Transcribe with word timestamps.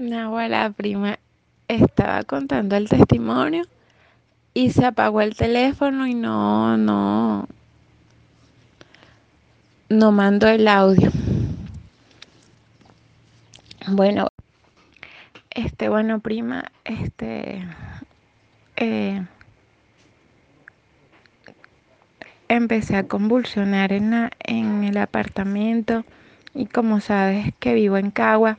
la 0.00 0.70
prima 0.70 1.18
estaba 1.68 2.24
contando 2.24 2.76
el 2.76 2.88
testimonio 2.88 3.64
y 4.54 4.70
se 4.70 4.86
apagó 4.86 5.20
el 5.20 5.36
teléfono 5.36 6.06
y 6.06 6.14
no, 6.14 6.76
no, 6.76 7.46
no 9.88 10.12
mandó 10.12 10.48
el 10.48 10.66
audio. 10.68 11.10
Bueno, 13.88 14.28
este, 15.50 15.88
bueno, 15.88 16.20
prima, 16.20 16.64
este, 16.84 17.66
eh, 18.76 19.22
empecé 22.48 22.96
a 22.96 23.06
convulsionar 23.06 23.92
en, 23.92 24.30
en 24.44 24.84
el 24.84 24.96
apartamento 24.96 26.04
y 26.54 26.66
como 26.66 27.00
sabes 27.00 27.52
que 27.58 27.74
vivo 27.74 27.96
en 27.96 28.10
Cagua, 28.10 28.56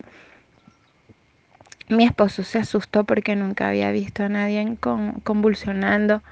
mi 1.92 2.06
esposo 2.06 2.44
se 2.44 2.60
asustó 2.60 3.04
porque 3.04 3.36
nunca 3.36 3.68
había 3.68 3.92
visto 3.92 4.24
a 4.24 4.30
nadie 4.30 4.78
convulsionando 5.24 6.24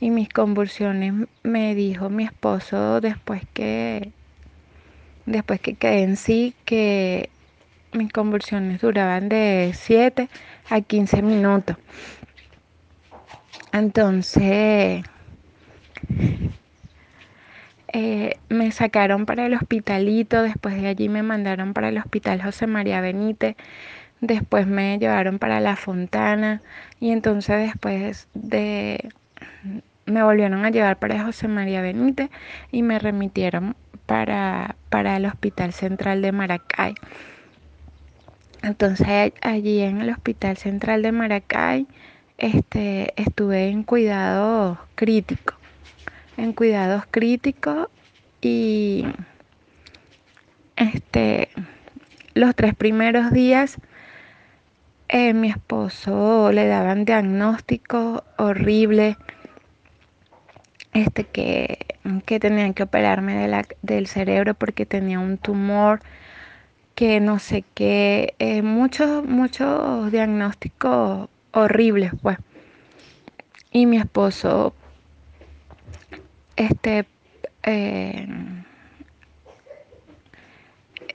y 0.00 0.10
mis 0.10 0.28
convulsiones 0.28 1.12
me 1.42 1.74
dijo 1.74 2.08
mi 2.08 2.24
esposo 2.24 3.00
después 3.00 3.42
que 3.52 4.12
después 5.26 5.60
que 5.60 5.74
quedé 5.74 6.04
en 6.04 6.16
sí 6.16 6.54
que 6.64 7.30
mis 7.92 8.12
convulsiones 8.12 8.80
duraban 8.80 9.28
de 9.28 9.72
7 9.74 10.28
a 10.70 10.80
15 10.80 11.22
minutos. 11.22 11.76
Entonces 13.72 15.02
eh, 17.92 18.38
me 18.48 18.70
sacaron 18.70 19.26
para 19.26 19.46
el 19.46 19.54
hospitalito, 19.54 20.42
después 20.42 20.80
de 20.80 20.88
allí 20.88 21.08
me 21.08 21.22
mandaron 21.22 21.72
para 21.72 21.88
el 21.88 21.98
hospital 21.98 22.40
José 22.42 22.66
María 22.66 23.00
Benítez 23.00 23.56
después 24.20 24.66
me 24.66 24.98
llevaron 24.98 25.38
para 25.38 25.60
la 25.60 25.76
fontana 25.76 26.62
y 27.00 27.10
entonces 27.10 27.58
después 27.58 28.28
de 28.34 29.08
me 30.06 30.22
volvieron 30.22 30.64
a 30.64 30.70
llevar 30.70 30.98
para 30.98 31.22
José 31.22 31.48
María 31.48 31.82
Benítez 31.82 32.30
y 32.72 32.82
me 32.82 32.98
remitieron 32.98 33.76
para, 34.06 34.76
para 34.88 35.16
el 35.16 35.26
Hospital 35.26 35.72
Central 35.72 36.22
de 36.22 36.32
Maracay. 36.32 36.94
Entonces 38.62 39.32
allí 39.42 39.80
en 39.80 40.00
el 40.00 40.10
Hospital 40.10 40.56
Central 40.56 41.02
de 41.02 41.12
Maracay 41.12 41.86
este, 42.38 43.12
estuve 43.20 43.68
en 43.68 43.82
cuidados 43.82 44.78
críticos, 44.94 45.56
en 46.36 46.52
cuidados 46.52 47.04
críticos 47.10 47.88
y 48.40 49.04
este, 50.76 51.50
los 52.34 52.54
tres 52.54 52.74
primeros 52.74 53.32
días 53.32 53.78
eh, 55.08 55.32
mi 55.32 55.48
esposo 55.48 56.52
le 56.52 56.66
daban 56.66 57.04
diagnóstico 57.04 58.24
horrible, 58.36 59.16
este, 60.92 61.24
que, 61.24 61.86
que 62.26 62.40
tenían 62.40 62.74
que 62.74 62.82
operarme 62.82 63.48
del 63.82 64.06
cerebro 64.06 64.54
porque 64.54 64.86
tenía 64.86 65.18
un 65.18 65.38
tumor, 65.38 66.00
que 66.94 67.20
no 67.20 67.38
sé 67.38 67.64
qué, 67.74 68.34
eh, 68.38 68.62
muchos, 68.62 69.24
muchos 69.24 70.10
diagnósticos 70.10 71.28
horribles, 71.52 72.12
pues. 72.20 72.38
Y 73.70 73.86
mi 73.86 73.98
esposo, 73.98 74.74
este, 76.56 77.06
eh, 77.62 78.26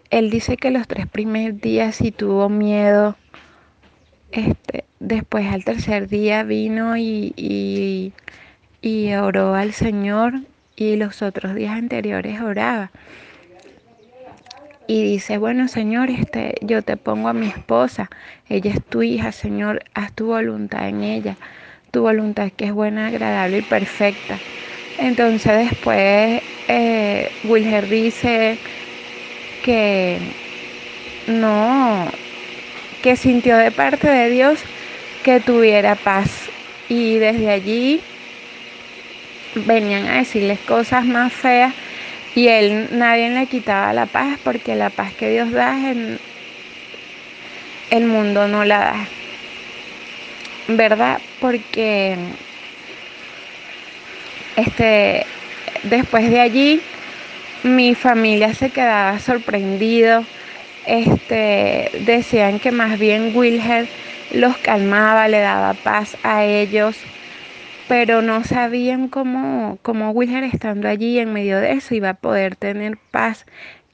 él 0.10 0.30
dice 0.30 0.58
que 0.58 0.72
los 0.72 0.88
tres 0.88 1.08
primeros 1.08 1.60
días 1.60 1.96
sí 1.96 2.12
tuvo 2.12 2.48
miedo 2.48 3.18
este, 4.34 4.86
después 5.00 5.46
al 5.54 5.64
tercer 5.64 6.08
día 6.08 6.44
vino 6.44 6.98
y, 6.98 7.34
y, 8.82 9.14
oró 9.14 9.54
al 9.54 9.74
Señor 9.74 10.42
y 10.76 10.96
los 10.96 11.22
otros 11.22 11.54
días 11.56 11.78
anteriores 11.78 12.42
oraba. 12.42 12.92
Y 14.88 15.04
dice, 15.04 15.38
bueno 15.38 15.68
Señor, 15.68 16.10
este, 16.10 16.56
yo 16.62 16.82
te 16.82 16.98
pongo 16.98 17.30
a 17.30 17.34
mi 17.34 17.48
esposa, 17.48 18.10
ella 18.50 18.72
es 18.72 18.84
tu 18.84 19.04
hija, 19.04 19.32
Señor, 19.32 19.84
haz 19.94 20.12
tu 20.14 20.26
voluntad 20.28 20.90
en 20.90 21.04
ella, 21.04 21.38
tu 21.92 22.02
voluntad 22.02 22.52
que 22.52 22.66
es 22.66 22.74
buena, 22.74 23.08
agradable 23.08 23.60
y 23.60 23.62
perfecta. 23.62 24.42
Entonces 24.98 25.70
después 25.70 26.42
eh, 26.68 27.32
Wilger 27.44 27.88
dice 27.88 28.60
que 29.62 30.20
no, 31.28 32.12
que 33.04 33.18
sintió 33.18 33.58
de 33.58 33.70
parte 33.70 34.08
de 34.08 34.30
Dios 34.30 34.60
que 35.24 35.42
tuviera 35.42 35.96
paz. 35.96 36.50
Y 36.90 37.18
desde 37.18 37.52
allí 37.52 38.02
venían 39.56 40.08
a 40.08 40.18
decirles 40.18 40.60
cosas 40.62 41.06
más 41.06 41.32
feas 41.32 41.74
y 42.34 42.48
él 42.48 42.88
nadie 42.92 43.30
le 43.30 43.46
quitaba 43.46 43.94
la 43.94 44.06
paz 44.08 44.40
porque 44.44 44.76
la 44.76 44.90
paz 44.90 45.14
que 45.14 45.30
Dios 45.30 45.52
da 45.52 45.78
en 45.92 46.18
el 47.92 48.06
mundo 48.06 48.48
no 48.48 48.66
la 48.66 48.80
da. 48.80 49.08
¿Verdad? 50.70 51.20
Porque 51.40 52.18
este 54.56 55.26
después 55.84 56.30
de 56.30 56.40
allí 56.40 56.82
mi 57.64 57.96
familia 57.96 58.54
se 58.54 58.70
quedaba 58.70 59.20
sorprendido 59.20 60.26
este, 60.86 61.92
decían 62.00 62.60
que 62.60 62.72
más 62.72 62.98
bien 63.00 63.32
Wilhelm 63.34 63.88
los 64.30 64.58
calmaba, 64.58 65.28
le 65.28 65.40
daba 65.40 65.74
paz 65.76 66.18
a 66.24 66.44
ellos, 66.46 67.08
pero 67.88 68.22
no 68.22 68.44
sabían 68.44 69.10
cómo, 69.10 69.80
cómo 69.82 70.12
Wilhelm 70.12 70.46
estando 70.46 70.88
allí 70.88 71.20
en 71.20 71.34
medio 71.34 71.60
de 71.60 71.74
eso 71.74 71.96
iba 71.96 72.10
a 72.10 72.14
poder 72.16 72.56
tener 72.56 72.98
paz 73.12 73.46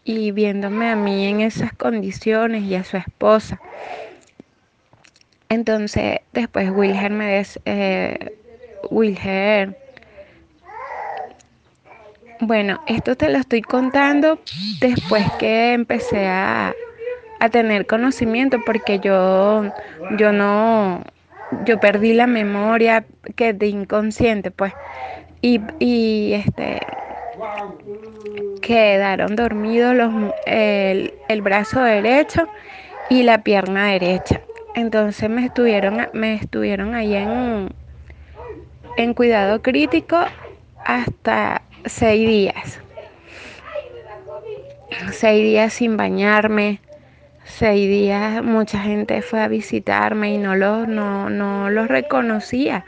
y 0.04 0.32
viéndome 0.32 0.90
a 0.90 0.96
mí 0.96 1.28
en 1.28 1.42
esas 1.42 1.74
condiciones 1.74 2.64
y 2.64 2.76
a 2.76 2.84
su 2.84 2.98
esposa. 2.98 3.62
Entonces 5.50 6.20
después 6.34 6.70
Wilhelm 6.72 7.18
me 7.18 7.26
des, 7.26 7.60
eh, 7.66 8.38
Wilhelm 8.90 9.76
bueno, 12.40 12.80
esto 12.86 13.16
te 13.16 13.30
lo 13.30 13.38
estoy 13.38 13.62
contando 13.62 14.40
después 14.80 15.26
que 15.38 15.74
empecé 15.74 16.28
a, 16.28 16.76
tener 17.52 17.86
conocimiento 17.86 18.60
porque 18.60 19.00
yo, 19.00 19.64
yo 20.18 20.34
no, 20.34 21.02
yo 21.64 21.80
perdí 21.80 22.14
la 22.14 22.28
memoria 22.28 23.06
que 23.38 23.54
de 23.54 23.68
inconsciente, 23.68 24.52
pues, 24.52 24.74
y, 25.42 25.62
y 25.80 26.34
este, 26.34 26.80
quedaron 28.62 29.38
dormidos 29.38 29.96
los, 29.96 30.34
el, 30.46 31.14
el, 31.30 31.42
brazo 31.42 31.82
derecho 31.82 32.50
y 33.10 33.24
la 33.24 33.42
pierna 33.42 33.88
derecha. 33.88 34.42
Entonces 34.76 35.30
me 35.30 35.46
estuvieron, 35.46 36.08
me 36.12 36.34
estuvieron 36.34 36.94
ahí 36.94 37.16
en, 37.16 37.70
en 38.98 39.14
cuidado 39.14 39.62
crítico 39.62 40.18
hasta 40.84 41.62
seis 41.86 42.28
días. 42.28 42.80
Seis 45.12 45.44
días 45.44 45.74
sin 45.74 45.98
bañarme. 45.98 46.82
Seis 47.44 47.90
días 47.90 48.44
mucha 48.44 48.80
gente 48.80 49.22
fue 49.22 49.42
a 49.42 49.48
visitarme 49.48 50.34
y 50.34 50.38
no 50.38 50.56
los, 50.56 50.88
no, 50.88 51.30
no 51.30 51.88
reconocía. 51.88 52.86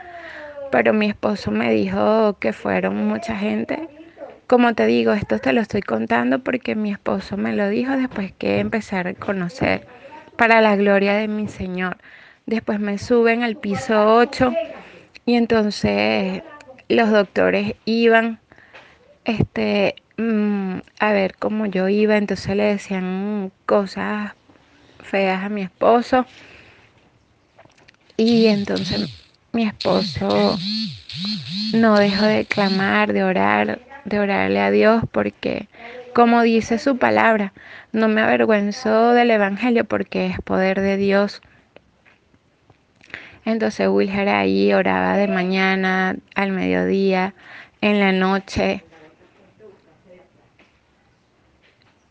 Pero 0.71 0.93
mi 0.93 1.09
esposo 1.09 1.51
me 1.51 1.71
dijo 1.71 2.37
que 2.39 2.53
fueron 2.53 3.07
mucha 3.07 3.35
gente. 3.35 3.89
Como 4.47 4.73
te 4.73 4.85
digo, 4.85 5.13
esto 5.13 5.39
te 5.39 5.53
lo 5.53 5.61
estoy 5.61 5.81
contando 5.81 6.39
porque 6.39 6.75
mi 6.75 6.91
esposo 6.91 7.37
me 7.37 7.53
lo 7.53 7.69
dijo 7.69 7.95
después 7.95 8.33
que 8.33 8.59
empecé 8.59 8.97
a 8.97 9.03
reconocer 9.03 9.87
para 10.37 10.59
la 10.59 10.75
gloria 10.75 11.13
de 11.13 11.27
mi 11.27 11.47
Señor. 11.47 11.97
Después 12.45 12.79
me 12.79 12.97
suben 12.97 13.43
al 13.43 13.55
piso 13.55 14.15
8 14.15 14.53
y 15.25 15.35
entonces 15.35 16.43
los 16.89 17.09
doctores 17.09 17.75
iban 17.85 18.39
este, 19.25 19.95
mm, 20.17 20.77
a 20.99 21.11
ver 21.11 21.35
cómo 21.37 21.65
yo 21.65 21.87
iba, 21.89 22.17
entonces 22.17 22.55
le 22.55 22.63
decían 22.63 23.51
cosas 23.65 24.33
feas 25.03 25.43
a 25.43 25.49
mi 25.49 25.61
esposo. 25.61 26.25
Y 28.17 28.47
entonces 28.47 29.09
mi 29.51 29.63
esposo 29.63 30.57
no 31.73 31.97
dejó 31.97 32.25
de 32.25 32.45
clamar, 32.45 33.13
de 33.13 33.23
orar, 33.23 33.79
de 34.05 34.19
orarle 34.19 34.59
a 34.59 34.71
Dios, 34.71 35.03
porque 35.11 35.67
como 36.13 36.41
dice 36.41 36.77
su 36.77 36.97
palabra, 36.97 37.53
no 37.91 38.07
me 38.07 38.21
avergüenzo 38.21 39.13
del 39.13 39.31
Evangelio 39.31 39.85
porque 39.85 40.27
es 40.27 40.39
poder 40.41 40.81
de 40.81 40.97
Dios. 40.97 41.41
Entonces 43.45 43.87
Wilher 43.87 44.29
ahí 44.29 44.73
oraba 44.73 45.17
de 45.17 45.27
mañana, 45.27 46.15
al 46.35 46.51
mediodía, 46.51 47.33
en 47.81 47.99
la 47.99 48.11
noche, 48.11 48.83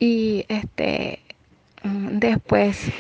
Y 0.01 0.47
este, 0.49 1.21
después 1.85 2.91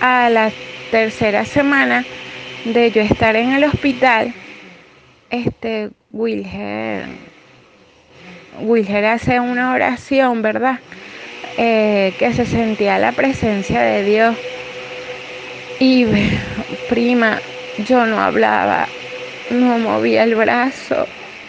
a 0.00 0.30
la 0.30 0.50
tercera 0.90 1.44
semana 1.44 2.06
de 2.64 2.90
yo 2.90 3.02
estar 3.02 3.36
en 3.36 3.52
el 3.52 3.64
hospital, 3.64 4.32
este 5.28 5.90
Wilger, 6.10 7.04
Wilger 8.60 9.04
hace 9.04 9.40
una 9.40 9.72
oración, 9.72 10.40
¿verdad? 10.40 10.80
Eh, 11.58 12.14
que 12.18 12.32
se 12.32 12.46
sentía 12.46 12.98
la 12.98 13.12
presencia 13.12 13.82
de 13.82 14.04
Dios. 14.04 14.36
Y 15.80 16.06
prima, 16.88 17.40
yo 17.86 18.06
no 18.06 18.20
hablaba, 18.20 18.88
no 19.50 19.78
movía 19.78 20.22
el 20.22 20.34
brazo, 20.34 21.06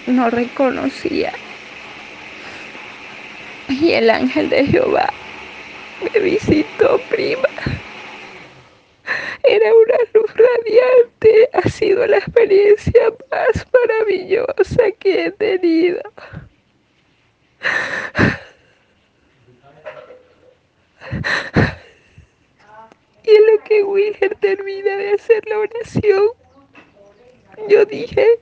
no 0.07 0.29
reconocía. 0.29 1.31
Y 3.67 3.94
el 3.94 4.09
ángel 4.09 4.50
de 4.50 4.65
Jehová 4.65 5.12
me 6.01 6.19
visitó, 6.19 7.00
prima. 7.09 7.50
Era 9.44 9.73
una 9.73 9.97
luz 10.13 10.31
radiante, 10.33 11.50
ha 11.53 11.69
sido 11.69 12.06
la 12.07 12.17
experiencia 12.17 13.13
más 13.31 13.67
maravillosa 13.73 14.91
que 15.00 15.25
he 15.25 15.31
tenido. 15.31 16.01
Y 23.23 23.29
en 23.29 23.45
lo 23.47 23.63
que 23.63 23.83
Wilhelm 23.83 24.35
termina 24.39 24.97
de 24.97 25.13
hacer 25.13 25.44
la 25.47 25.59
oración, 25.59 26.29
yo 27.67 27.85
dije, 27.85 28.39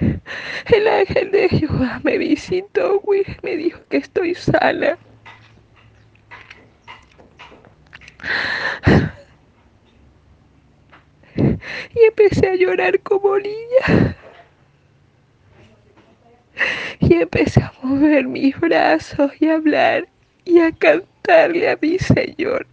el 0.00 0.88
ángel 0.88 1.30
de 1.30 1.48
Jehová 1.48 2.00
me 2.04 2.18
visitó, 2.18 3.00
Wilhelm 3.04 3.38
me 3.42 3.56
dijo 3.56 3.80
que 3.88 3.98
estoy 3.98 4.34
sana. 4.34 4.98
Y 11.94 12.00
empecé 12.06 12.48
a 12.48 12.54
llorar 12.54 13.00
como 13.00 13.38
niña. 13.38 14.16
Y 17.00 17.14
empecé 17.14 17.62
a 17.62 17.72
mover 17.82 18.26
mis 18.26 18.58
brazos 18.58 19.30
y 19.40 19.48
a 19.48 19.54
hablar 19.54 20.08
y 20.44 20.58
a 20.58 20.72
cantarle 20.72 21.70
a 21.70 21.78
mi 21.80 21.98
Señor, 21.98 22.66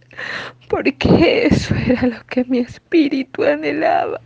porque 0.68 1.46
eso 1.46 1.74
era 1.74 2.06
lo 2.06 2.26
que 2.26 2.44
mi 2.44 2.58
espíritu 2.58 3.44
anhelaba. 3.44 4.20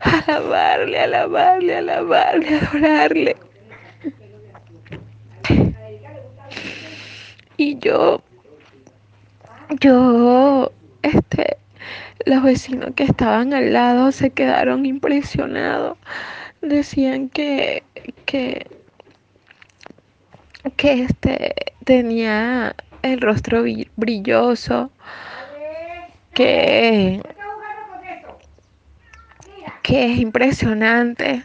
Alabarle, 0.00 1.00
alabarle, 1.00 1.76
alabarle, 1.76 2.58
adorarle. 2.58 3.36
Y 7.56 7.78
yo, 7.78 8.20
yo, 9.80 10.72
este, 11.02 11.56
los 12.26 12.42
vecinos 12.42 12.90
que 12.96 13.04
estaban 13.04 13.54
al 13.54 13.72
lado 13.72 14.12
se 14.12 14.30
quedaron 14.30 14.86
impresionados. 14.86 15.96
Decían 16.62 17.28
que, 17.28 17.82
que, 18.26 18.66
que 20.76 21.02
este 21.02 21.54
tenía 21.84 22.74
el 23.02 23.20
rostro 23.20 23.64
brilloso, 23.96 24.90
que, 26.32 27.20
que 29.84 30.06
es 30.06 30.18
impresionante. 30.18 31.44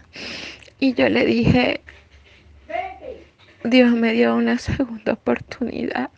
Y 0.79 0.93
yo 0.93 1.09
le 1.09 1.25
dije, 1.25 1.81
Dios 3.65 3.91
me 3.91 4.13
dio 4.13 4.33
una 4.33 4.57
segunda 4.57 5.13
oportunidad 5.13 6.09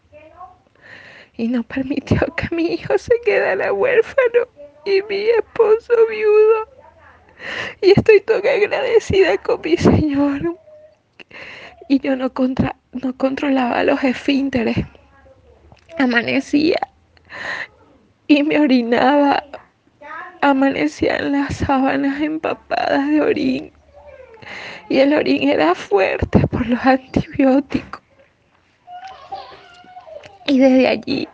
y 1.36 1.48
no 1.48 1.64
permitió 1.64 2.20
que 2.38 2.56
mi 2.56 2.74
hijo 2.74 2.96
se 3.00 3.16
quedara 3.26 3.74
huérfano 3.74 4.48
y 4.86 5.02
mi 5.10 5.22
esposo 5.30 5.94
viudo. 6.10 6.70
Y 7.82 7.94
estoy 7.98 8.22
tan 8.22 8.38
agradecida 8.38 9.36
con 9.40 9.60
mi 9.62 9.76
Señor. 9.76 10.60
Y 11.90 12.00
yo 12.02 12.16
no, 12.16 12.32
contra, 12.32 12.76
no 12.92 13.18
controlaba 13.18 13.84
los 13.84 14.04
esfínteres. 14.04 14.78
Amanecía 15.98 16.80
y 18.28 18.44
me 18.44 18.60
orinaba. 18.60 19.44
Amanecían 20.42 21.32
las 21.32 21.58
sábanas 21.58 22.22
empapadas 22.22 23.08
de 23.10 23.22
orín. 23.22 23.72
Y 24.90 25.00
el 25.00 25.14
orín 25.14 25.50
era 25.50 25.76
fuerte 25.76 26.46
por 26.48 26.68
los 26.68 26.86
antibióticos. 26.86 28.02
Y 30.48 30.60
desde 30.60 30.88
allí 30.88 31.28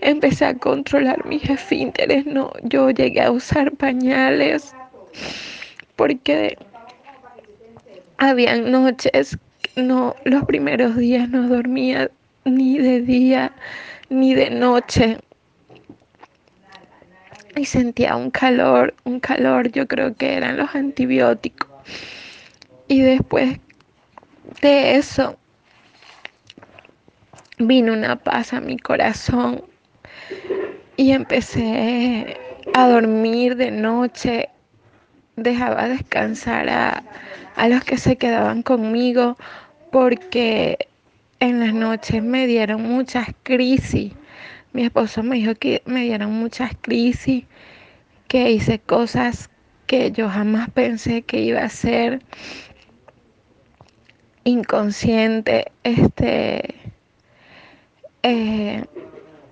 empecé 0.00 0.46
a 0.46 0.54
controlar 0.54 1.26
mis 1.26 1.48
esfínteres. 1.48 2.24
No, 2.26 2.52
yo 2.62 2.90
llegué 2.90 3.22
a 3.22 3.30
usar 3.30 3.72
pañales 3.72 4.74
porque 5.96 6.56
habían 8.18 8.70
noches, 8.70 9.38
no, 9.74 10.14
los 10.24 10.44
primeros 10.44 10.96
días 10.96 11.28
no 11.28 11.48
dormía 11.48 12.10
ni 12.44 12.78
de 12.78 13.00
día 13.00 13.52
ni 14.08 14.34
de 14.34 14.50
noche. 14.50 15.18
Y 17.56 17.64
sentía 17.64 18.16
un 18.16 18.30
calor, 18.30 18.94
un 19.04 19.18
calor, 19.18 19.72
yo 19.72 19.88
creo 19.88 20.14
que 20.14 20.34
eran 20.34 20.58
los 20.58 20.74
antibióticos. 20.74 21.70
Y 22.86 23.00
después 23.00 23.58
de 24.60 24.96
eso 24.96 25.38
vino 27.58 27.94
una 27.94 28.16
paz 28.16 28.52
a 28.52 28.60
mi 28.60 28.76
corazón 28.76 29.62
y 30.98 31.12
empecé 31.12 32.36
a 32.74 32.88
dormir 32.88 33.56
de 33.56 33.70
noche, 33.70 34.50
dejaba 35.36 35.88
descansar 35.88 36.68
a, 36.68 37.02
a 37.54 37.68
los 37.68 37.82
que 37.84 37.96
se 37.96 38.16
quedaban 38.16 38.62
conmigo 38.62 39.38
porque 39.90 40.88
en 41.40 41.60
las 41.60 41.72
noches 41.72 42.22
me 42.22 42.46
dieron 42.46 42.82
muchas 42.82 43.28
crisis. 43.42 44.12
Mi 44.76 44.84
esposo 44.84 45.22
me 45.22 45.36
dijo 45.36 45.54
que 45.54 45.80
me 45.86 46.02
dieron 46.02 46.32
muchas 46.32 46.72
crisis, 46.78 47.46
que 48.28 48.50
hice 48.50 48.78
cosas 48.78 49.48
que 49.86 50.12
yo 50.12 50.28
jamás 50.28 50.68
pensé 50.68 51.22
que 51.22 51.40
iba 51.40 51.60
a 51.60 51.64
hacer 51.64 52.20
inconsciente. 54.44 55.72
Este, 55.82 56.74
eh, 58.22 58.84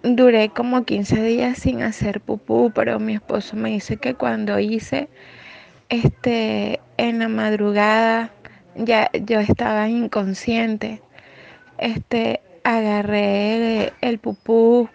duré 0.03 0.51
como 0.51 0.85
15 0.85 1.23
días 1.23 1.57
sin 1.57 1.81
hacer 1.81 2.21
pupú, 2.21 2.71
pero 2.75 3.01
mi 3.01 3.15
esposo 3.15 3.57
me 3.57 3.71
dice 3.71 3.97
que 3.97 4.13
cuando 4.13 4.59
hice 4.59 5.09
este 5.89 6.81
en 6.99 7.21
la 7.21 7.29
madrugada 7.29 8.31
ya 8.75 9.11
yo 9.15 9.41
estaba 9.41 9.89
inconsciente. 9.89 11.01
Este 11.79 12.43
agarré 12.65 13.93
el, 14.01 14.19
pupú 14.19 14.91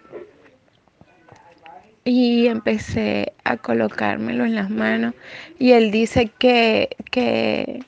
y 2.04 2.46
empecé 2.46 3.32
a 3.44 3.56
colocármelo 3.56 4.44
en 4.44 4.54
las 4.54 4.70
manos. 4.70 5.14
Y 5.58 5.72
él 5.72 5.90
dice 5.90 6.30
que 6.38 6.96
que 7.10 7.84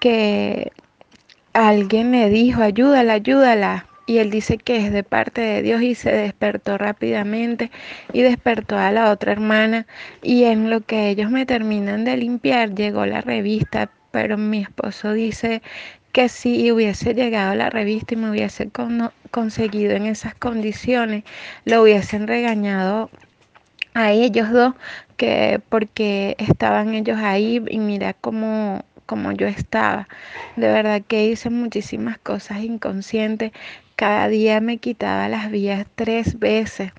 que 0.00 0.72
alguien 1.54 2.12
le 2.12 2.28
dijo, 2.28 2.62
ayúdala, 2.62 3.14
ayúdala 3.14 3.86
y 4.06 4.18
él 4.18 4.30
dice 4.30 4.58
que 4.58 4.76
es 4.76 4.92
de 4.92 5.02
parte 5.02 5.40
de 5.40 5.62
Dios 5.62 5.82
y 5.82 5.94
se 5.94 6.12
despertó 6.12 6.76
rápidamente 6.76 7.70
y 8.12 8.22
despertó 8.22 8.76
a 8.76 8.92
la 8.92 9.10
otra 9.10 9.32
hermana. 9.32 9.86
Y 10.22 10.44
en 10.44 10.70
lo 10.70 10.80
que 10.82 11.08
ellos 11.08 11.30
me 11.30 11.46
terminan 11.46 12.04
de 12.04 12.16
limpiar 12.16 12.74
llegó 12.74 13.06
la 13.06 13.22
revista, 13.22 13.90
pero 14.10 14.36
mi 14.36 14.62
esposo 14.62 15.12
dice 15.12 15.62
que 16.14 16.28
si 16.28 16.70
hubiese 16.70 17.12
llegado 17.12 17.56
la 17.56 17.70
revista 17.70 18.14
y 18.14 18.16
me 18.16 18.30
hubiese 18.30 18.70
conseguido 19.32 19.96
en 19.96 20.06
esas 20.06 20.36
condiciones, 20.36 21.24
lo 21.64 21.82
hubiesen 21.82 22.28
regañado 22.28 23.10
a 23.94 24.12
ellos 24.12 24.52
dos, 24.52 24.74
que 25.16 25.60
porque 25.68 26.36
estaban 26.38 26.94
ellos 26.94 27.18
ahí 27.18 27.60
y 27.68 27.78
mira 27.80 28.14
cómo 28.14 28.84
como 29.06 29.32
yo 29.32 29.48
estaba. 29.48 30.08
De 30.54 30.68
verdad 30.68 31.02
que 31.02 31.26
hice 31.26 31.50
muchísimas 31.50 32.16
cosas 32.18 32.60
inconscientes 32.62 33.50
cada 33.96 34.28
día 34.28 34.60
me 34.60 34.78
quitaba 34.78 35.28
las 35.28 35.50
vías 35.50 35.84
tres 35.96 36.38
veces. 36.38 36.92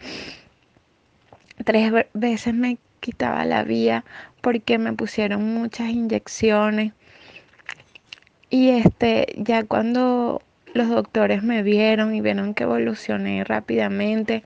Tres 1.63 1.93
veces 2.13 2.53
me 2.53 2.79
quitaba 2.99 3.45
la 3.45 3.63
vía 3.63 4.03
porque 4.41 4.77
me 4.77 4.91
pusieron 4.91 5.53
muchas 5.53 5.89
inyecciones. 5.89 6.91
Y 8.49 8.69
este, 8.69 9.33
ya 9.37 9.63
cuando 9.63 10.41
los 10.73 10.89
doctores 10.89 11.43
me 11.43 11.63
vieron 11.63 12.13
y 12.15 12.21
vieron 12.21 12.53
que 12.53 12.63
evolucioné 12.63 13.43
rápidamente, 13.43 14.43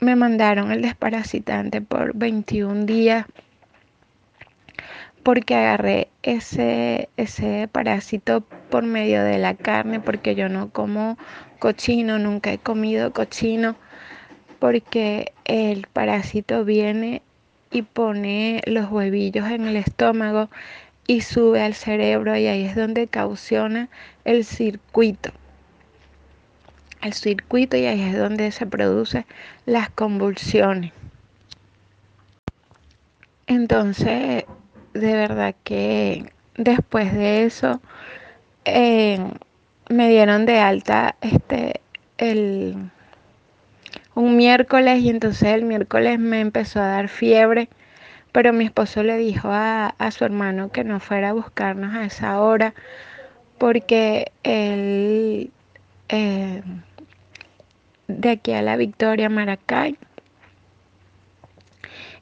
me 0.00 0.16
mandaron 0.16 0.72
el 0.72 0.82
desparasitante 0.82 1.80
por 1.82 2.16
21 2.16 2.86
días 2.86 3.26
porque 5.22 5.54
agarré 5.54 6.08
ese, 6.22 7.08
ese 7.16 7.68
parásito 7.70 8.40
por 8.70 8.84
medio 8.84 9.22
de 9.22 9.38
la 9.38 9.54
carne, 9.54 10.00
porque 10.00 10.34
yo 10.34 10.48
no 10.48 10.70
como 10.70 11.18
cochino, 11.58 12.18
nunca 12.18 12.52
he 12.52 12.58
comido 12.58 13.12
cochino. 13.12 13.76
porque 14.58 15.32
el 15.44 15.86
parásito 15.92 16.64
viene 16.64 17.22
y 17.70 17.82
pone 17.82 18.62
los 18.66 18.90
huevillos 18.90 19.50
en 19.50 19.66
el 19.66 19.76
estómago 19.76 20.50
y 21.10 21.22
sube 21.22 21.60
al 21.60 21.74
cerebro 21.74 22.36
y 22.36 22.46
ahí 22.46 22.64
es 22.64 22.76
donde 22.76 23.08
causona 23.08 23.88
el 24.24 24.44
circuito. 24.44 25.32
El 27.02 27.14
circuito 27.14 27.76
y 27.76 27.86
ahí 27.86 28.00
es 28.00 28.16
donde 28.16 28.52
se 28.52 28.64
producen 28.64 29.26
las 29.66 29.90
convulsiones. 29.90 30.92
Entonces, 33.48 34.44
de 34.94 35.12
verdad 35.14 35.56
que 35.64 36.32
después 36.56 37.12
de 37.12 37.44
eso 37.44 37.80
eh, 38.64 39.18
me 39.88 40.10
dieron 40.10 40.46
de 40.46 40.60
alta 40.60 41.16
este 41.22 41.80
el 42.18 42.76
un 44.14 44.36
miércoles 44.36 45.00
y 45.00 45.08
entonces 45.10 45.48
el 45.54 45.64
miércoles 45.64 46.20
me 46.20 46.38
empezó 46.38 46.78
a 46.78 46.86
dar 46.86 47.08
fiebre, 47.08 47.68
pero 48.32 48.52
mi 48.52 48.64
esposo 48.64 49.02
le 49.02 49.18
dijo 49.18 49.48
a, 49.50 49.94
su 50.10 50.24
hermano 50.24 50.70
que 50.70 50.84
no 50.84 51.00
fuera 51.00 51.30
a 51.30 51.32
buscarnos 51.32 51.94
a 51.94 52.04
esa 52.04 52.40
hora 52.40 52.74
porque 53.58 54.32
él 54.42 55.50
eh, 56.08 56.62
de 58.08 58.30
aquí 58.30 58.52
a 58.52 58.62
la 58.62 58.76
Victoria 58.76 59.28
Maracay 59.28 59.96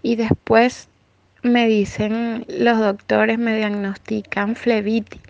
y 0.03 0.17
después 0.17 0.89
me 1.43 1.69
dicen 1.69 2.45
los 2.49 2.79
doctores 2.79 3.39
me 3.39 3.57
diagnostican 3.57 4.57
flebitis. 4.57 5.21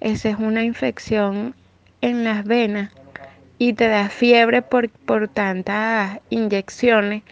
Esa 0.00 0.30
es 0.30 0.36
una 0.38 0.62
infección 0.62 1.54
en 2.00 2.24
las 2.24 2.44
venas 2.44 2.92
y 3.58 3.72
te 3.72 3.88
da 3.88 4.08
fiebre 4.08 4.62
por, 4.62 4.90
por 4.90 5.28
tantas 5.28 6.20
inyecciones 6.30 7.22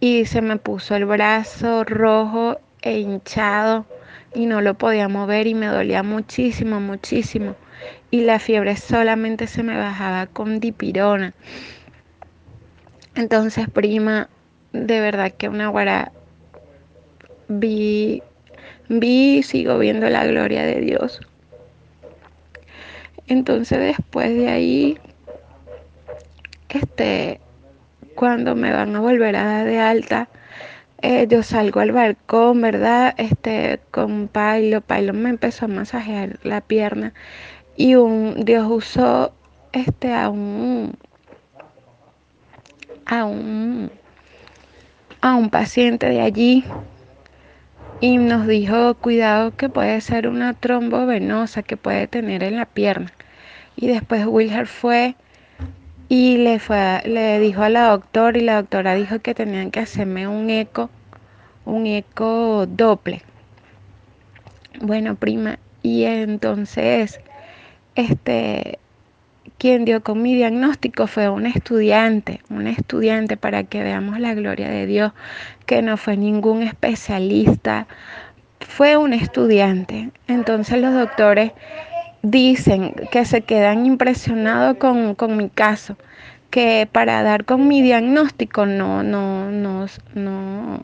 y 0.00 0.26
se 0.26 0.42
me 0.42 0.56
puso 0.56 0.94
el 0.94 1.04
brazo 1.04 1.84
rojo 1.84 2.58
e 2.82 2.98
hinchado 2.98 3.86
y 4.34 4.46
no 4.46 4.60
lo 4.60 4.74
podía 4.74 5.08
mover 5.08 5.46
y 5.46 5.54
me 5.54 5.66
dolía 5.66 6.02
muchísimo, 6.02 6.80
muchísimo. 6.80 7.56
Y 8.10 8.22
la 8.22 8.38
fiebre 8.38 8.76
solamente 8.76 9.46
se 9.46 9.62
me 9.62 9.76
bajaba 9.76 10.26
con 10.26 10.60
dipirona. 10.60 11.34
Entonces, 13.14 13.68
prima, 13.68 14.28
de 14.72 15.00
verdad 15.00 15.32
que 15.32 15.48
una 15.48 15.68
guara 15.68 16.12
vi, 17.48 18.22
vi, 18.88 19.42
sigo 19.42 19.78
viendo 19.78 20.08
la 20.08 20.26
gloria 20.26 20.64
de 20.64 20.80
Dios. 20.80 21.20
Entonces 23.26 23.78
después 23.78 24.34
de 24.34 24.48
ahí 24.48 24.98
este, 26.70 27.40
cuando 28.18 28.56
me 28.56 28.72
van 28.72 28.96
a 28.96 29.00
volver 29.00 29.36
a 29.36 29.44
dar 29.44 29.64
de 29.64 29.78
alta, 29.78 30.28
eh, 31.02 31.28
yo 31.28 31.44
salgo 31.44 31.78
al 31.78 31.92
balcón, 31.92 32.60
¿verdad? 32.60 33.14
Este, 33.16 33.78
con 33.92 34.26
Pailo, 34.26 34.80
Pailo 34.80 35.14
me 35.14 35.30
empezó 35.30 35.66
a 35.66 35.68
masajear 35.68 36.40
la 36.42 36.60
pierna 36.60 37.14
y 37.76 37.94
un 37.94 38.44
Dios 38.44 38.66
usó 38.68 39.32
este 39.70 40.12
a 40.12 40.30
un 40.30 40.98
a 43.06 43.24
un 43.24 43.92
a 45.20 45.36
un 45.36 45.48
paciente 45.50 46.08
de 46.08 46.20
allí 46.20 46.64
y 48.00 48.18
nos 48.18 48.48
dijo 48.48 48.94
cuidado 48.94 49.54
que 49.56 49.68
puede 49.68 50.00
ser 50.00 50.26
una 50.26 50.54
trombovenosa 50.54 51.62
que 51.62 51.76
puede 51.76 52.08
tener 52.08 52.42
en 52.42 52.56
la 52.56 52.66
pierna 52.66 53.12
y 53.76 53.86
después 53.86 54.26
Wilher 54.26 54.66
fue 54.66 55.14
y 56.08 56.38
le, 56.38 56.58
fue, 56.58 57.02
le 57.04 57.38
dijo 57.38 57.62
a 57.62 57.68
la 57.68 57.90
doctora 57.90 58.38
y 58.38 58.42
la 58.42 58.56
doctora 58.56 58.94
dijo 58.94 59.18
que 59.18 59.34
tenían 59.34 59.70
que 59.70 59.80
hacerme 59.80 60.26
un 60.26 60.48
eco, 60.50 60.90
un 61.64 61.86
eco 61.86 62.66
doble. 62.66 63.22
Bueno, 64.80 65.16
prima, 65.16 65.58
y 65.82 66.04
entonces, 66.04 67.20
este, 67.94 68.78
quien 69.58 69.84
dio 69.84 70.02
con 70.02 70.22
mi 70.22 70.34
diagnóstico 70.34 71.06
fue 71.06 71.28
un 71.28 71.44
estudiante, 71.44 72.40
un 72.48 72.66
estudiante 72.66 73.36
para 73.36 73.64
que 73.64 73.82
veamos 73.82 74.18
la 74.20 74.34
gloria 74.34 74.68
de 74.68 74.86
Dios, 74.86 75.12
que 75.66 75.82
no 75.82 75.96
fue 75.96 76.16
ningún 76.16 76.62
especialista, 76.62 77.86
fue 78.60 78.96
un 78.96 79.12
estudiante. 79.12 80.10
Entonces 80.26 80.80
los 80.80 80.94
doctores 80.94 81.52
dicen 82.22 82.94
que 83.10 83.24
se 83.24 83.42
quedan 83.42 83.86
impresionados 83.86 84.76
con, 84.78 85.14
con, 85.14 85.36
mi 85.36 85.48
caso, 85.48 85.96
que 86.50 86.88
para 86.90 87.22
dar 87.22 87.44
con 87.44 87.68
mi 87.68 87.82
diagnóstico 87.82 88.66
no, 88.66 89.02
no, 89.02 89.50
no, 89.50 89.86
no, 90.14 90.82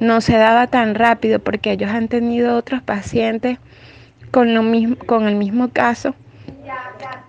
no 0.00 0.20
se 0.20 0.36
daba 0.36 0.66
tan 0.66 0.94
rápido 0.94 1.38
porque 1.38 1.72
ellos 1.72 1.90
han 1.90 2.08
tenido 2.08 2.56
otros 2.56 2.82
pacientes 2.82 3.58
con, 4.30 4.54
lo 4.54 4.62
mismo, 4.62 4.96
con 5.06 5.26
el 5.26 5.36
mismo 5.36 5.70
caso 5.70 6.14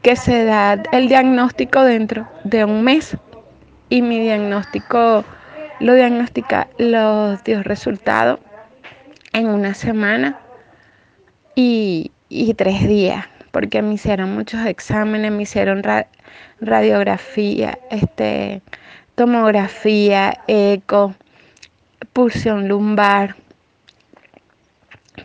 que 0.02 0.16
se 0.16 0.46
da 0.46 0.82
el 0.92 1.08
diagnóstico 1.08 1.84
dentro 1.84 2.28
de 2.44 2.66
un 2.66 2.84
mes 2.84 3.18
y 3.90 4.02
mi 4.02 4.20
diagnóstico 4.20 5.24
lo 5.80 5.96
diagnostica, 5.96 6.68
los 6.78 7.44
dio 7.44 7.64
resultado 7.64 8.40
en 9.34 9.48
una 9.48 9.74
semana 9.74 10.40
y, 11.56 12.12
y 12.32 12.54
tres 12.54 12.88
días, 12.88 13.26
porque 13.52 13.82
me 13.82 13.96
hicieron 13.96 14.34
muchos 14.34 14.66
exámenes, 14.66 15.34
me 15.34 15.44
hicieron 15.44 15.84
radiografía, 16.62 17.78
este, 17.90 18.62
tomografía, 19.16 20.40
eco, 20.48 21.14
pulsión 22.14 22.70
lumbar, 22.70 23.36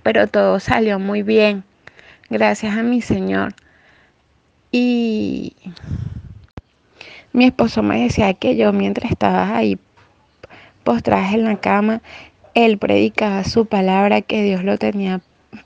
pero 0.03 0.27
todo 0.27 0.59
salió 0.59 0.99
muy 0.99 1.23
bien, 1.23 1.63
gracias 2.29 2.77
a 2.77 2.83
mi 2.83 3.01
Señor. 3.01 3.55
Y 4.73 5.55
mi 7.33 7.45
esposo 7.45 7.85
me 7.85 8.03
decía 8.03 8.35
que 8.35 8.57
yo 8.57 8.73
mientras 8.73 9.13
estaba 9.13 9.57
ahí 9.57 9.79
postrada 10.83 11.31
en 11.31 11.45
la 11.45 11.57
cama, 11.61 12.03
él 12.55 12.79
predicaba 12.79 13.45
su 13.45 13.67
palabra, 13.67 14.23
que 14.23 14.43
Dios 14.43 14.65
lo 14.65 14.77
tenía 14.77 15.21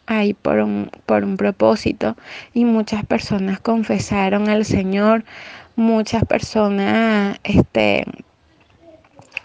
ahí 0.07 0.35
por 0.35 0.59
un, 0.59 0.91
por 1.07 1.25
un 1.25 1.37
propósito. 1.37 2.17
Y 2.55 2.65
muchas 2.65 3.05
personas 3.05 3.61
confesaron 3.61 4.49
al 4.49 4.65
Señor, 4.65 5.25
muchas 5.77 6.25
personas 6.25 7.39
este, 7.45 8.05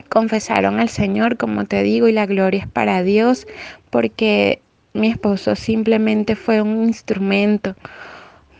confesaron 0.09 0.79
al 0.79 0.89
Señor, 0.89 1.37
como 1.37 1.65
te 1.65 1.83
digo, 1.83 2.07
y 2.07 2.13
la 2.13 2.25
gloria 2.25 2.61
es 2.61 2.67
para 2.67 3.03
Dios, 3.03 3.47
porque 3.89 4.61
mi 4.93 5.09
esposo 5.09 5.55
simplemente 5.55 6.35
fue 6.35 6.61
un 6.61 6.83
instrumento, 6.83 7.75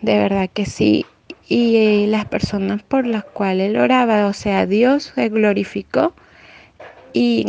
de 0.01 0.17
verdad 0.17 0.49
que 0.53 0.65
sí, 0.65 1.05
y 1.47 2.07
las 2.07 2.25
personas 2.25 2.81
por 2.83 3.05
las 3.05 3.23
cuales 3.23 3.69
él 3.69 3.77
oraba, 3.77 4.25
o 4.27 4.33
sea, 4.33 4.65
Dios 4.65 5.13
se 5.15 5.29
glorificó. 5.29 6.13
Y 7.13 7.45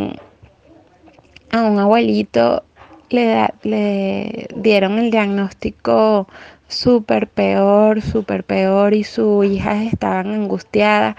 a 1.51 1.63
un 1.63 1.79
abuelito 1.79 2.63
le, 3.11 3.49
le 3.63 4.49
dieron 4.57 4.99
el 4.99 5.11
diagnóstico 5.11 6.29
súper 6.69 7.29
peor, 7.29 8.03
súper 8.03 8.45
peor 8.45 8.95
y 8.95 9.05
sus 9.05 9.47
hijas 9.47 9.87
estaban 9.93 10.33
angustiadas 10.33 11.17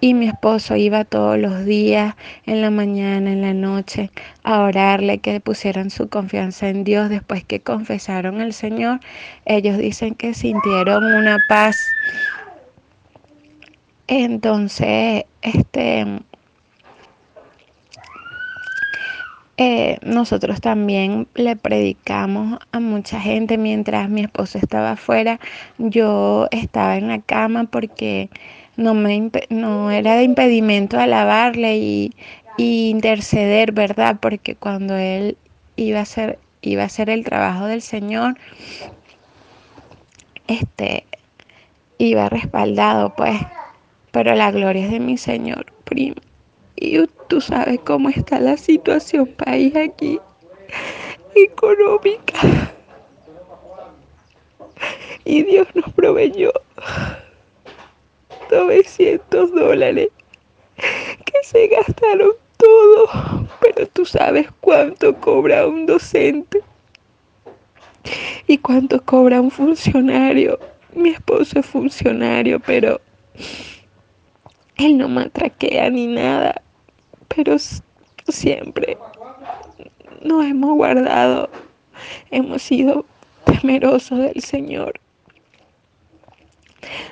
y 0.00 0.14
mi 0.14 0.28
esposo 0.28 0.76
iba 0.76 1.04
todos 1.04 1.38
los 1.38 1.64
días, 1.64 2.14
en 2.46 2.62
la 2.62 2.70
mañana, 2.70 3.32
en 3.32 3.42
la 3.42 3.52
noche, 3.52 4.10
a 4.42 4.60
orarle 4.62 5.18
que 5.18 5.40
pusieran 5.40 5.90
su 5.90 6.08
confianza 6.08 6.68
en 6.68 6.84
Dios. 6.84 7.10
Después 7.10 7.44
que 7.44 7.60
confesaron 7.60 8.40
al 8.40 8.54
Señor, 8.54 9.00
ellos 9.44 9.76
dicen 9.76 10.14
que 10.14 10.32
sintieron 10.32 11.04
una 11.04 11.38
paz. 11.48 11.76
Entonces, 14.06 15.24
este, 15.42 16.06
Eh, 19.62 19.98
nosotros 20.02 20.62
también 20.62 21.28
le 21.34 21.54
predicamos 21.54 22.58
a 22.72 22.80
mucha 22.80 23.20
gente 23.20 23.58
mientras 23.58 24.08
mi 24.08 24.22
esposo 24.22 24.56
estaba 24.56 24.92
afuera. 24.92 25.38
Yo 25.76 26.48
estaba 26.50 26.96
en 26.96 27.08
la 27.08 27.20
cama 27.20 27.64
porque 27.64 28.30
no, 28.78 28.94
me, 28.94 29.30
no 29.50 29.90
era 29.90 30.14
de 30.14 30.22
impedimento 30.22 30.98
alabarle 30.98 31.76
y, 31.76 32.14
interceder, 32.56 33.72
¿verdad? 33.72 34.16
Porque 34.18 34.54
cuando 34.54 34.96
él 34.96 35.36
iba 35.76 35.98
a 35.98 36.02
hacer, 36.02 36.38
iba 36.62 36.84
a 36.84 36.86
hacer 36.86 37.10
el 37.10 37.22
trabajo 37.22 37.66
del 37.66 37.82
Señor, 37.82 38.38
este, 40.46 41.04
iba 41.98 42.30
respaldado, 42.30 43.14
pues. 43.14 43.38
Pero 44.10 44.34
la 44.34 44.50
gloria 44.52 44.86
es 44.86 44.90
de 44.90 45.00
mi 45.00 45.18
Señor, 45.18 45.66
primo. 45.84 46.16
Y 46.80 47.06
tú 47.28 47.40
sabes 47.40 47.78
cómo 47.84 48.08
está 48.08 48.40
la 48.40 48.56
situación 48.56 49.26
país 49.26 49.76
aquí, 49.76 50.18
económica. 51.34 52.72
Y 55.24 55.44
Dios 55.44 55.68
nos 55.74 55.92
proveyó 55.92 56.52
900 58.50 59.52
dólares 59.52 60.08
se 61.50 61.66
gastaron 61.66 62.30
todo, 62.56 63.08
pero 63.60 63.86
tú 63.88 64.04
sabes 64.04 64.48
cuánto 64.60 65.16
cobra 65.16 65.66
un 65.66 65.86
docente 65.86 66.62
y 68.46 68.58
cuánto 68.58 69.02
cobra 69.04 69.40
un 69.40 69.50
funcionario. 69.50 70.58
Mi 70.94 71.10
esposo 71.10 71.58
es 71.58 71.66
funcionario, 71.66 72.60
pero 72.60 73.00
él 74.76 74.98
no 74.98 75.08
matraquea 75.08 75.90
ni 75.90 76.06
nada, 76.06 76.62
pero 77.34 77.56
siempre 78.28 78.98
nos 80.22 80.44
hemos 80.44 80.74
guardado, 80.74 81.48
hemos 82.30 82.62
sido 82.62 83.04
temerosos 83.44 84.18
del 84.18 84.42
Señor. 84.42 85.00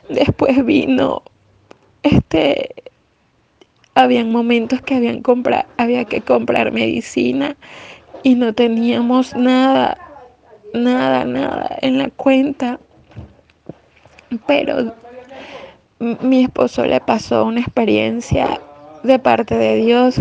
Después 0.09 0.65
vino 0.65 1.23
este 2.03 2.75
habían 3.95 4.31
momentos 4.31 4.81
que 4.83 4.95
había 5.77 6.05
que 6.05 6.21
comprar 6.21 6.73
medicina 6.73 7.57
y 8.23 8.37
no 8.37 8.53
teníamos 8.55 9.35
nada, 9.35 9.99
nada, 10.73 11.25
nada 11.25 11.77
en 11.83 11.99
la 11.99 12.11
cuenta. 12.11 12.79
Pero 14.47 14.95
mi 15.99 16.45
esposo 16.45 16.85
le 16.85 17.01
pasó 17.01 17.45
una 17.45 17.61
experiencia 17.61 18.61
de 19.09 19.19
parte 19.19 19.57
de 19.57 19.77
Dios 19.77 20.21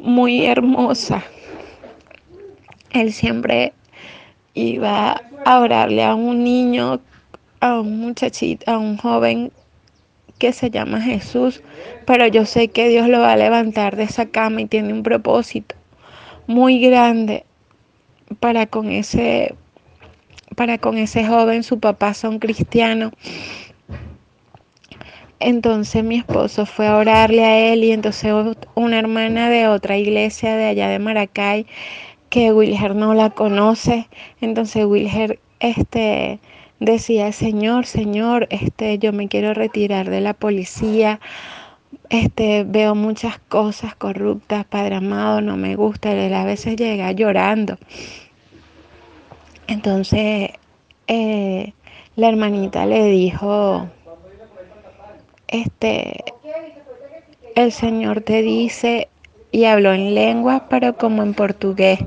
muy 0.00 0.46
hermosa. 0.46 1.24
Él 2.92 3.12
siempre 3.12 3.72
iba 4.54 5.20
a 5.44 5.58
orarle 5.58 6.04
a 6.04 6.14
un 6.14 6.44
niño, 6.44 7.00
a 7.60 7.80
un 7.80 7.98
muchachito, 7.98 8.70
a 8.70 8.78
un 8.78 8.96
joven 8.96 9.50
que 10.38 10.52
se 10.52 10.70
llama 10.70 11.00
Jesús, 11.00 11.62
pero 12.06 12.26
yo 12.26 12.46
sé 12.46 12.68
que 12.68 12.88
Dios 12.88 13.08
lo 13.08 13.20
va 13.20 13.32
a 13.32 13.36
levantar 13.36 13.96
de 13.96 14.04
esa 14.04 14.26
cama 14.26 14.62
y 14.62 14.66
tiene 14.66 14.92
un 14.92 15.02
propósito 15.02 15.74
muy 16.46 16.80
grande 16.80 17.44
para 18.38 18.66
con 18.66 18.90
ese 18.90 19.54
para 20.56 20.78
con 20.78 20.98
ese 20.98 21.26
joven, 21.26 21.62
su 21.62 21.78
papá 21.78 22.12
son 22.12 22.38
cristianos. 22.38 23.12
Entonces 25.40 26.04
mi 26.04 26.16
esposo 26.16 26.66
fue 26.66 26.86
a 26.86 26.96
orarle 26.96 27.44
a 27.44 27.72
él 27.72 27.82
y 27.84 27.92
entonces 27.92 28.32
una 28.74 28.98
hermana 28.98 29.48
de 29.48 29.68
otra 29.68 29.96
iglesia 29.96 30.54
de 30.54 30.66
allá 30.66 30.88
de 30.88 30.98
Maracay 30.98 31.66
que 32.28 32.52
Wilger 32.52 32.94
no 32.94 33.14
la 33.14 33.30
conoce, 33.30 34.08
entonces 34.40 34.84
Wilger 34.84 35.40
este 35.58 36.40
decía, 36.78 37.32
Señor, 37.32 37.86
Señor, 37.86 38.46
este, 38.50 38.98
yo 38.98 39.12
me 39.12 39.28
quiero 39.28 39.54
retirar 39.54 40.10
de 40.10 40.20
la 40.20 40.34
policía, 40.34 41.20
este, 42.08 42.64
veo 42.64 42.94
muchas 42.94 43.38
cosas 43.38 43.94
corruptas, 43.94 44.64
Padre 44.64 44.96
amado, 44.96 45.40
no 45.40 45.56
me 45.56 45.76
gusta, 45.76 46.12
él 46.12 46.32
a 46.34 46.44
veces 46.44 46.76
llega 46.76 47.12
llorando. 47.12 47.78
Entonces, 49.66 50.50
eh, 51.06 51.72
la 52.16 52.28
hermanita 52.28 52.86
le 52.86 53.04
dijo, 53.04 53.88
este, 55.50 56.24
el 57.56 57.72
Señor 57.72 58.22
te 58.22 58.42
dice, 58.42 59.08
y 59.52 59.64
habló 59.64 59.92
en 59.92 60.14
lengua, 60.14 60.66
pero 60.68 60.96
como 60.96 61.22
en 61.22 61.34
portugués. 61.34 61.98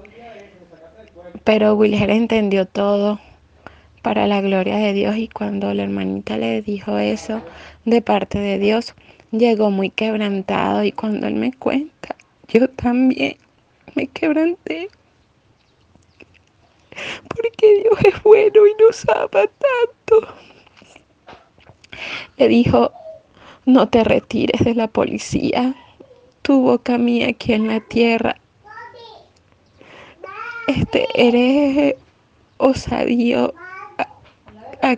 Pero 1.44 1.76
Wilger 1.76 2.10
entendió 2.10 2.66
todo 2.66 3.20
para 4.02 4.28
la 4.28 4.42
gloria 4.42 4.78
de 4.78 4.94
Dios 4.94 5.18
y 5.18 5.28
cuando 5.28 5.74
la 5.74 5.84
hermanita 5.84 6.38
le 6.38 6.62
dijo 6.62 6.98
eso 6.98 7.42
de 7.86 8.02
parte 8.02 8.40
de 8.40 8.60
Dios, 8.60 8.96
llegó 9.32 9.72
muy 9.72 9.90
quebrantado 9.90 10.84
y 10.84 10.92
cuando 10.92 11.28
él 11.28 11.36
me 11.36 11.54
cuenta, 11.54 12.16
yo 12.48 12.70
también 12.70 13.38
me 13.96 14.08
quebranté. 14.08 14.90
Porque 17.28 17.82
Dios 17.82 18.00
es 18.06 18.24
bueno 18.24 18.68
y 18.68 18.84
nos 18.84 19.08
ama 19.10 19.28
tanto. 19.32 20.34
Le 22.38 22.48
dijo, 22.48 22.92
no 23.66 23.88
te 23.88 24.04
retires 24.04 24.64
de 24.64 24.76
la 24.76 24.88
policía. 24.88 25.76
Tu 26.42 26.62
boca 26.62 26.98
mía 26.98 27.30
aquí 27.30 27.54
en 27.54 27.68
la 27.68 27.80
tierra. 27.80 28.36
Este, 30.68 31.08
eres 31.16 31.96
osadío 32.58 33.54
a 34.82 34.96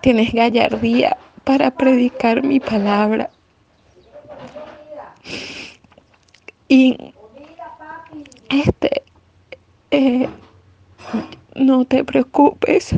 tienes 0.00 0.32
gallardía 0.32 1.16
para 1.44 1.70
predicar 1.70 2.44
mi 2.44 2.60
palabra. 2.60 3.30
Y 6.68 6.96
este, 8.50 9.02
eh, 9.90 10.28
no 11.54 11.84
te 11.84 12.04
preocupes 12.04 12.94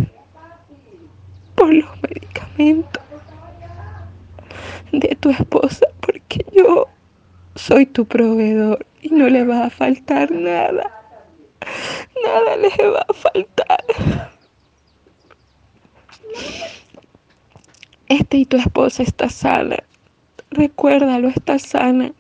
por 1.55 1.73
los 1.73 1.91
medicamentos 2.03 3.08
de 4.93 5.17
tu 5.17 5.31
esposa, 5.31 5.87
porque 6.01 6.45
yo 6.53 6.89
soy 7.55 7.87
tu 7.87 8.07
proveedor 8.07 8.87
y 9.03 9.11
no 9.11 9.29
le 9.29 9.45
va 9.45 9.65
a 9.65 9.71
faltar 9.71 10.31
nada. 10.31 10.91
Nada 12.25 12.57
le 12.57 12.89
va 12.89 13.05
a 13.09 13.13
faltar. 13.13 13.85
Este 18.09 18.39
y 18.39 18.45
tu 18.47 18.57
esposa 18.57 19.03
está 19.03 19.29
sana. 19.29 19.77
Recuérdalo, 20.51 21.29
está 21.29 21.59
sana. 21.59 22.13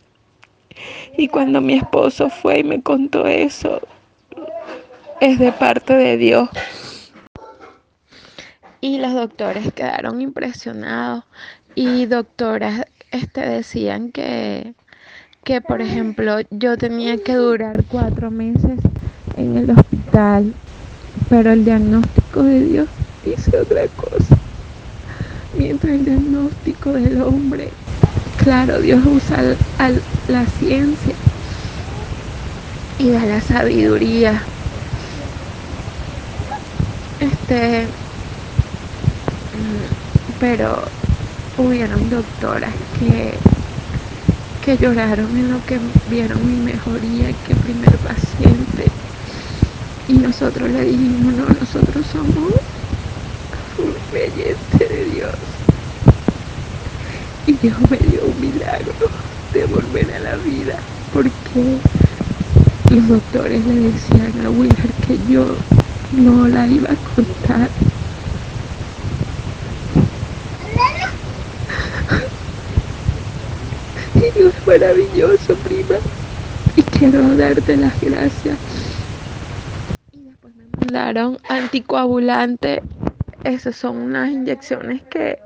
Y 1.16 1.28
cuando 1.28 1.60
mi 1.60 1.74
esposo 1.74 2.28
fue 2.28 2.60
y 2.60 2.64
me 2.64 2.82
contó 2.82 3.26
eso, 3.26 3.80
es 5.20 5.38
de 5.38 5.50
parte 5.52 5.94
de 5.94 6.16
Dios. 6.16 6.48
Y 8.80 8.98
los 8.98 9.14
doctores 9.14 9.72
quedaron 9.72 10.20
impresionados 10.20 11.24
y 11.78 12.06
doctoras 12.06 12.86
este, 13.12 13.40
decían 13.40 14.10
que, 14.10 14.74
que, 15.44 15.60
por 15.60 15.80
ejemplo, 15.80 16.38
yo 16.50 16.76
tenía 16.76 17.18
que 17.18 17.34
durar 17.34 17.84
cuatro 17.88 18.32
meses 18.32 18.80
en 19.36 19.56
el 19.56 19.70
hospital, 19.70 20.52
pero 21.28 21.52
el 21.52 21.64
diagnóstico 21.64 22.42
de 22.42 22.64
Dios 22.64 22.88
dice 23.24 23.56
otra 23.60 23.86
cosa. 23.94 24.36
Mientras 25.56 25.92
el 25.92 26.04
diagnóstico 26.04 26.94
del 26.94 27.22
hombre, 27.22 27.68
claro, 28.42 28.80
Dios 28.80 29.00
usa 29.06 29.56
la 30.26 30.46
ciencia 30.46 31.14
y 32.98 33.10
da 33.10 33.24
la 33.24 33.40
sabiduría. 33.40 34.42
Este, 37.20 37.86
mm, 39.54 40.40
pero 40.40 40.82
hubieron 41.58 42.08
doctoras 42.08 42.72
que, 42.98 43.34
que 44.64 44.76
lloraron 44.76 45.36
en 45.36 45.50
lo 45.50 45.64
que 45.64 45.80
vieron 46.08 46.46
mi 46.46 46.60
mejoría, 46.60 47.32
que 47.42 47.54
primer 47.56 47.98
paciente. 47.98 48.86
Y 50.06 50.14
nosotros 50.14 50.70
le 50.70 50.84
dijimos, 50.84 51.34
no, 51.34 51.46
nosotros 51.60 52.06
somos 52.06 52.52
un 53.76 53.94
creyente 54.10 54.86
de 54.88 55.04
Dios. 55.04 55.34
Y 57.46 57.52
Dios 57.54 57.76
me 57.90 57.98
dio 57.98 58.26
un 58.26 58.40
milagro 58.40 58.92
de 59.52 59.64
volver 59.66 60.12
a 60.12 60.20
la 60.20 60.36
vida, 60.36 60.78
porque 61.12 61.82
los 62.90 63.08
doctores 63.08 63.64
le 63.66 63.80
decían 63.92 64.32
a 64.44 64.50
Willard 64.50 64.94
que 65.06 65.18
yo 65.28 65.56
no 66.12 66.46
la 66.46 66.66
iba 66.68 66.90
a 66.92 66.96
contar 66.96 67.70
Dios 74.34 74.54
maravilloso, 74.66 75.56
prima. 75.56 75.96
Y 76.76 76.82
quiero 76.82 77.22
darte 77.36 77.76
las 77.76 78.00
gracias. 78.00 78.58
Y 80.12 80.22
después 80.22 80.54
me 80.54 80.64
mandaron 80.66 81.38
anticoagulante. 81.48 82.82
Esas 83.44 83.76
son 83.76 83.96
unas 83.98 84.30
inyecciones 84.30 85.02
que, 85.04 85.38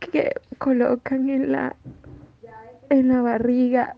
que 0.00 0.32
colocan 0.58 1.28
en 1.28 1.52
la, 1.52 1.76
en 2.90 3.08
la 3.08 3.22
barriga. 3.22 3.96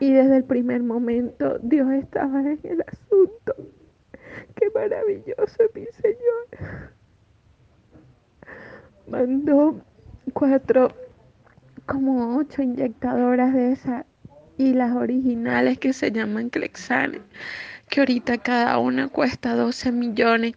Y 0.00 0.12
desde 0.12 0.36
el 0.38 0.44
primer 0.44 0.82
momento 0.82 1.58
Dios 1.62 1.90
estaba 1.92 2.40
en 2.40 2.60
el 2.64 2.82
asunto. 2.82 3.54
Qué 4.56 4.68
maravilloso, 4.74 5.62
mi 5.74 5.86
Señor. 6.02 6.90
Mandó 9.06 9.76
cuatro 10.32 10.88
como 11.86 12.36
ocho 12.36 12.62
inyectadoras 12.62 13.52
de 13.52 13.72
esas 13.72 14.04
y 14.56 14.72
las 14.72 14.92
originales 14.92 15.78
que 15.78 15.92
se 15.92 16.12
llaman 16.12 16.50
Clexane, 16.50 17.20
que 17.88 18.00
ahorita 18.00 18.38
cada 18.38 18.78
una 18.78 19.08
cuesta 19.08 19.54
12 19.54 19.92
millones. 19.92 20.54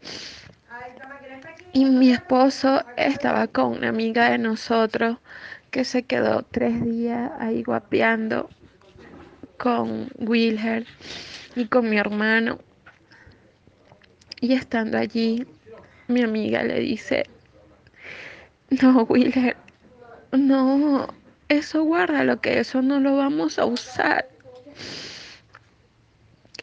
Y 1.73 1.85
mi 1.85 2.11
esposo 2.11 2.83
estaba 2.95 3.47
con 3.47 3.77
una 3.77 3.89
amiga 3.89 4.31
de 4.31 4.37
nosotros 4.37 5.17
que 5.71 5.83
se 5.83 6.03
quedó 6.03 6.43
tres 6.43 6.83
días 6.83 7.31
ahí 7.39 7.61
guapeando 7.61 8.49
con 9.57 10.09
Wilher 10.17 10.85
y 11.55 11.65
con 11.65 11.89
mi 11.89 11.97
hermano. 11.97 12.59
Y 14.39 14.53
estando 14.53 14.97
allí, 14.97 15.45
mi 16.07 16.23
amiga 16.23 16.63
le 16.63 16.79
dice, 16.79 17.25
no, 18.81 19.03
Wilher, 19.03 19.57
no, 20.31 21.07
eso 21.49 21.83
guarda 21.83 22.23
lo 22.23 22.41
que 22.41 22.59
eso 22.59 22.81
no 22.81 22.99
lo 22.99 23.17
vamos 23.17 23.59
a 23.59 23.65
usar. 23.65 24.27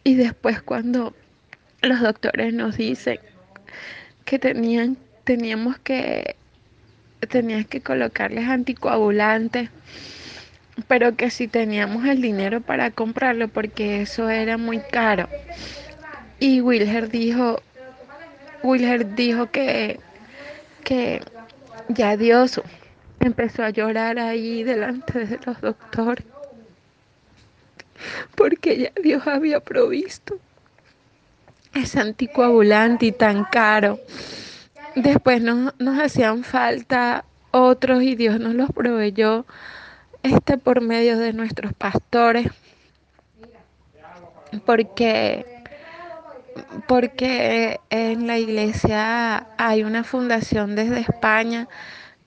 Y 0.03 0.15
después 0.17 0.61
cuando 0.61 1.15
los 1.81 2.01
doctores 2.01 2.53
nos 2.53 2.77
dicen 2.77 3.19
que 4.25 4.39
tenían, 4.39 4.97
teníamos 5.25 5.79
que, 5.79 6.37
tenías 7.29 7.67
que 7.67 7.81
colocarles 7.81 8.49
anticoagulantes, 8.49 9.71
pero 10.89 11.17
que 11.17 11.31
si 11.31 11.49
teníamos 11.49 12.05
el 12.07 12.21
dinero 12.21 12.61
para 12.61 12.91
comprarlo, 12.91 13.49
porque 13.49 14.03
eso 14.03 14.29
era 14.29 14.59
muy 14.59 14.81
caro. 14.81 15.29
Y 16.39 16.61
Wilher 16.61 17.09
dijo, 17.09 17.63
Wilher 18.63 19.15
dijo 19.15 19.51
que, 19.51 20.01
que 20.83 21.23
ya 21.89 22.17
Dios 22.17 22.61
empezó 23.21 23.63
a 23.65 23.71
llorar 23.71 24.19
ahí 24.19 24.63
delante 24.63 25.27
de 25.27 25.41
los 25.45 25.61
doctores, 25.61 26.25
porque 28.35 28.79
ya 28.79 28.93
Dios 29.03 29.27
había 29.27 29.61
provisto 29.61 30.39
ese 31.73 32.01
anticoagulante 32.01 33.07
y 33.07 33.13
tan 33.13 33.45
caro. 33.45 33.99
Después 34.95 35.43
nos, 35.43 35.75
nos 35.79 35.99
hacían 35.99 36.45
falta 36.45 37.25
otros 37.51 38.03
y 38.03 38.15
Dios 38.15 38.39
nos 38.41 38.55
los 38.55 38.71
proveyó 38.71 39.45
este 40.23 40.57
por 40.59 40.81
medio 40.81 41.19
de 41.19 41.33
nuestros 41.33 41.73
pastores 41.73 42.49
porque 44.61 45.47
porque 46.87 47.81
en 47.91 48.27
la 48.27 48.39
iglesia 48.39 49.47
hay 49.57 49.83
una 49.83 50.05
fundación 50.05 50.77
desde 50.77 51.01
España 51.01 51.69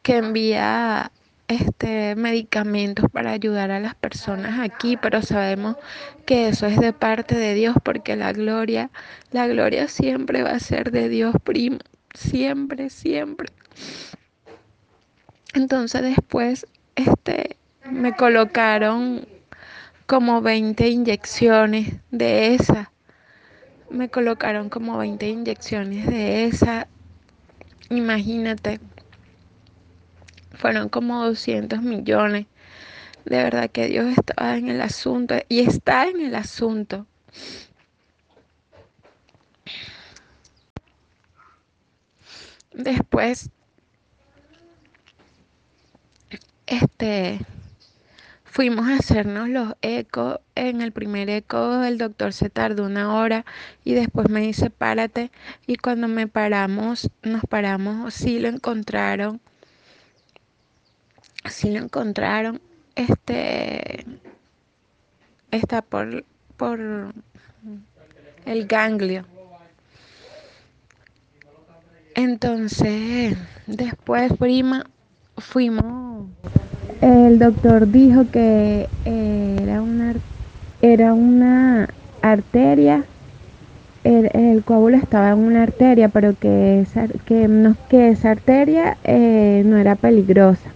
que 0.07 0.15
envía 0.15 1.11
este 1.49 2.15
medicamentos 2.15 3.11
para 3.11 3.31
ayudar 3.31 3.71
a 3.71 3.81
las 3.81 3.93
personas 3.93 4.57
aquí, 4.57 4.95
pero 4.95 5.21
sabemos 5.21 5.75
que 6.25 6.47
eso 6.47 6.65
es 6.65 6.79
de 6.79 6.93
parte 6.93 7.35
de 7.35 7.53
Dios 7.53 7.75
porque 7.83 8.15
la 8.15 8.31
gloria, 8.31 8.89
la 9.33 9.47
gloria 9.47 9.89
siempre 9.89 10.43
va 10.43 10.51
a 10.51 10.59
ser 10.61 10.91
de 10.91 11.09
Dios 11.09 11.35
primo, 11.43 11.79
siempre, 12.13 12.89
siempre. 12.89 13.49
Entonces 15.53 16.01
después 16.03 16.67
este 16.95 17.57
me 17.83 18.15
colocaron 18.15 19.27
como 20.05 20.41
20 20.41 20.87
inyecciones 20.87 21.95
de 22.11 22.55
esa. 22.55 22.93
Me 23.89 24.07
colocaron 24.07 24.69
como 24.69 24.97
20 24.99 25.27
inyecciones 25.27 26.07
de 26.07 26.45
esa. 26.45 26.87
Imagínate 27.89 28.79
fueron 30.57 30.89
como 30.89 31.23
200 31.25 31.81
millones. 31.81 32.47
De 33.25 33.37
verdad 33.37 33.69
que 33.69 33.87
Dios 33.87 34.07
estaba 34.17 34.57
en 34.57 34.69
el 34.69 34.81
asunto 34.81 35.35
y 35.49 35.59
está 35.59 36.07
en 36.07 36.21
el 36.21 36.35
asunto. 36.35 37.05
Después, 42.73 43.49
este, 46.67 47.39
fuimos 48.45 48.87
a 48.87 48.95
hacernos 48.95 49.49
los 49.49 49.73
ecos. 49.81 50.39
En 50.55 50.81
el 50.81 50.91
primer 50.91 51.29
eco 51.29 51.83
el 51.83 51.97
doctor 51.97 52.33
se 52.33 52.49
tardó 52.49 52.85
una 52.85 53.15
hora 53.15 53.45
y 53.83 53.93
después 53.93 54.29
me 54.29 54.41
dice 54.41 54.69
párate 54.69 55.31
y 55.65 55.75
cuando 55.75 56.07
me 56.07 56.27
paramos, 56.27 57.09
nos 57.23 57.41
paramos, 57.43 58.13
sí 58.13 58.39
lo 58.39 58.47
encontraron 58.47 59.41
si 61.49 61.71
lo 61.71 61.79
encontraron, 61.79 62.61
este 62.95 64.05
está 65.51 65.81
por, 65.81 66.23
por 66.57 66.79
el 68.45 68.67
ganglio. 68.67 69.25
Entonces, 72.15 73.37
después, 73.67 74.33
prima, 74.33 74.85
fuimos. 75.37 76.25
El 77.01 77.37
doctor 77.37 77.87
dijo 77.87 78.25
que 78.31 78.89
era 79.05 79.81
una, 79.81 80.15
era 80.81 81.13
una 81.13 81.89
arteria, 82.21 83.05
el, 84.03 84.31
el 84.33 84.63
coágulo 84.63 84.97
estaba 84.97 85.31
en 85.31 85.39
una 85.39 85.63
arteria, 85.63 86.09
pero 86.09 86.33
que 86.39 86.81
esa, 86.81 87.07
que, 87.25 87.47
no, 87.47 87.75
que 87.89 88.09
esa 88.09 88.31
arteria 88.31 88.97
eh, 89.03 89.61
no 89.65 89.77
era 89.77 89.95
peligrosa 89.95 90.71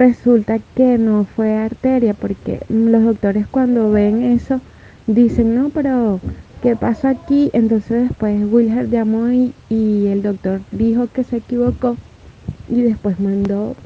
resulta 0.00 0.60
que 0.74 0.96
no 0.96 1.26
fue 1.26 1.54
arteria 1.58 2.14
porque 2.14 2.60
los 2.70 3.04
doctores 3.04 3.46
cuando 3.46 3.90
ven 3.90 4.22
eso 4.22 4.62
dicen 5.06 5.54
no 5.54 5.68
pero 5.68 6.22
¿qué 6.62 6.74
pasa 6.74 7.10
aquí? 7.10 7.50
entonces 7.52 8.04
después 8.04 8.46
Wilher 8.46 8.88
llamó 8.88 9.30
y, 9.30 9.54
y 9.68 10.06
el 10.06 10.22
doctor 10.22 10.62
dijo 10.70 11.08
que 11.08 11.22
se 11.22 11.36
equivocó 11.36 11.98
y 12.66 12.80
después 12.80 13.20
mandó 13.20 13.76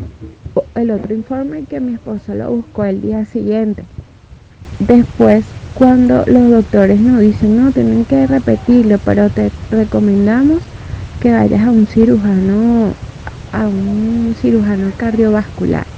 el 0.77 0.92
otro 0.92 1.14
informe 1.14 1.64
que 1.66 1.81
mi 1.81 1.94
esposo 1.94 2.33
lo 2.37 2.53
buscó 2.53 2.85
el 2.85 3.00
día 3.03 3.24
siguiente 3.24 3.83
después 4.79 5.57
cuando 5.74 6.22
los 6.29 6.48
doctores 6.48 7.00
nos 7.00 7.18
dicen 7.22 7.57
no 7.57 7.72
tienen 7.72 8.05
que 8.05 8.29
repetirlo 8.29 9.00
pero 9.00 9.31
te 9.31 9.53
recomendamos 9.68 10.70
que 11.18 11.33
vayas 11.33 11.66
a 11.66 11.72
un 11.72 11.88
cirujano 11.88 12.94
a 13.50 13.66
un 13.68 14.35
cirujano 14.37 14.92
cardiovascular 14.96 15.93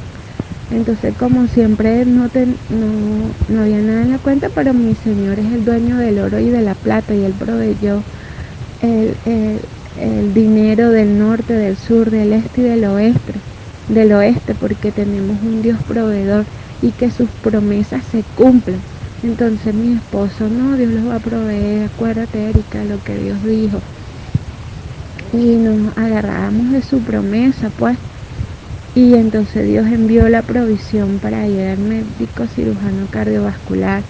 entonces, 0.70 1.14
como 1.16 1.46
siempre, 1.46 2.04
no, 2.04 2.28
no, 2.68 3.60
había 3.60 3.80
nada 3.80 4.02
en 4.02 4.10
la 4.10 4.18
cuenta, 4.18 4.48
pero 4.50 4.74
mi 4.74 4.94
señor 4.94 5.38
es 5.38 5.52
el 5.52 5.64
dueño 5.64 5.96
del 5.98 6.18
oro 6.18 6.40
y 6.40 6.50
de 6.50 6.62
la 6.62 6.74
plata 6.74 7.14
y 7.14 7.24
él 7.24 7.34
proveyó 7.34 8.02
el, 8.80 9.16
el 9.94 10.34
dinero 10.34 10.90
del 10.90 11.18
norte, 11.18 11.54
del 11.54 11.76
sur, 11.76 12.10
del 12.10 12.32
este 12.32 12.62
y 12.62 12.64
del 12.64 12.84
oeste, 12.84 13.42
del 13.88 14.12
oeste, 14.12 14.54
porque 14.54 14.92
tenemos 14.92 15.40
un 15.42 15.62
Dios 15.62 15.78
proveedor 15.84 16.46
y 16.80 16.92
que 16.92 17.10
sus 17.10 17.30
promesas 17.30 18.04
se 18.04 18.24
cumplen. 18.34 18.84
Entonces 19.22 19.74
mi 19.74 19.94
esposo, 19.94 20.48
no, 20.48 20.76
Dios 20.76 20.92
los 20.92 21.08
va 21.08 21.16
a 21.16 21.20
proveer, 21.20 21.84
acuérdate 21.86 22.48
Erika, 22.50 22.84
lo 22.84 23.00
que 23.02 23.16
Dios 23.16 23.42
dijo. 23.42 23.80
Y 25.32 25.56
nos 25.56 25.96
agarrábamos 25.96 26.72
de 26.72 26.82
su 26.82 27.04
promesa, 27.04 27.70
pues. 27.70 27.98
Y 28.96 29.12
entonces 29.12 29.66
Dios 29.66 29.86
envió 29.88 30.26
la 30.30 30.40
provisión 30.40 31.18
para 31.20 31.46
ir 31.46 31.60
al 31.60 31.76
médico 31.76 32.46
cirujano 32.46 33.08
cardiovascular. 33.10 34.02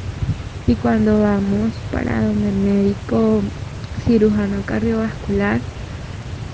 Y 0.65 0.77
cuando 0.77 1.19
vamos 1.19 1.73
para 1.91 2.25
donde 2.25 2.51
el 2.51 2.55
médico 2.55 3.43
cirujano 4.05 4.63
cardiovascular 4.65 5.61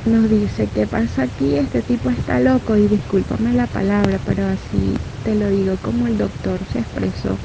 nos 0.07 0.31
dice, 0.31 0.67
¿qué 0.75 0.87
pasa 0.87 1.25
aquí? 1.25 1.57
Este 1.57 1.83
tipo 1.83 2.09
está 2.09 2.41
loco 2.41 2.75
y 2.79 2.89
discúlpame 2.89 3.53
la 3.53 3.67
palabra, 3.67 4.19
pero 4.25 4.47
así 4.47 4.95
te 5.25 5.35
lo 5.35 5.51
digo 5.51 5.77
como 5.77 6.07
el 6.07 6.17
doctor 6.17 6.65
se 6.65 6.79
expresó. 6.79 7.39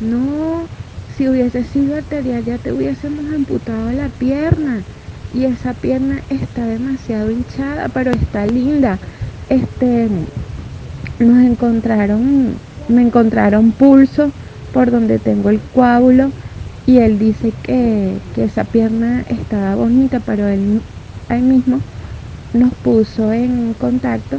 No, 0.00 0.66
si 1.16 1.28
hubiese 1.28 1.62
sido 1.62 1.94
arterial 1.94 2.44
ya 2.44 2.58
te 2.58 2.72
hubiésemos 2.72 3.24
amputado 3.32 3.92
la 3.92 4.08
pierna 4.08 4.82
y 5.32 5.44
esa 5.44 5.74
pierna 5.74 6.24
está 6.28 6.66
demasiado 6.66 7.30
hinchada, 7.30 7.88
pero 7.90 8.10
está 8.10 8.46
linda 8.46 8.98
este, 9.48 10.08
nos 11.18 11.44
encontraron, 11.44 12.54
me 12.88 13.02
encontraron 13.02 13.72
pulso 13.72 14.30
por 14.72 14.90
donde 14.90 15.18
tengo 15.18 15.50
el 15.50 15.60
coágulo 15.74 16.30
y 16.86 16.98
él 16.98 17.18
dice 17.18 17.52
que, 17.62 18.16
esa 18.36 18.64
pierna 18.64 19.24
estaba 19.28 19.74
bonita, 19.74 20.20
pero 20.20 20.46
él 20.46 20.80
ahí 21.28 21.42
mismo 21.42 21.80
nos 22.54 22.72
puso 22.74 23.32
en 23.32 23.74
contacto 23.74 24.38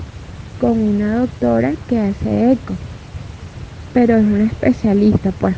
con 0.62 0.72
una 0.72 1.18
doctora 1.18 1.74
que 1.88 2.00
hace 2.00 2.54
eco, 2.54 2.74
pero 3.94 4.16
es 4.16 4.24
una 4.24 4.46
especialista 4.46 5.32
pues. 5.32 5.56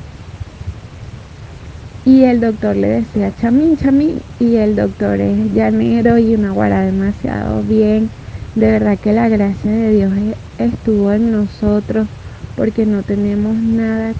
Y 2.04 2.24
el 2.24 2.42
doctor 2.42 2.76
le 2.76 2.88
decía 2.88 3.32
chamín, 3.40 3.78
chamín, 3.78 4.20
y 4.40 4.56
el 4.56 4.76
doctor 4.76 5.22
es 5.22 5.54
llanero 5.54 6.18
y 6.18 6.34
una 6.34 6.52
guara 6.52 6.82
demasiado 6.82 7.62
bien 7.62 8.10
de 8.56 8.72
verdad 8.72 9.00
que 9.00 9.14
la 9.14 9.30
gracia 9.30 9.72
de 9.72 9.92
Dios 9.92 10.14
e-, 10.18 10.38
estuvo 10.58 11.12
en 11.12 11.32
nosotros 11.32 12.08
porque 12.56 12.86
no 12.86 13.04
tenemos 13.04 13.56
nada 13.56 14.14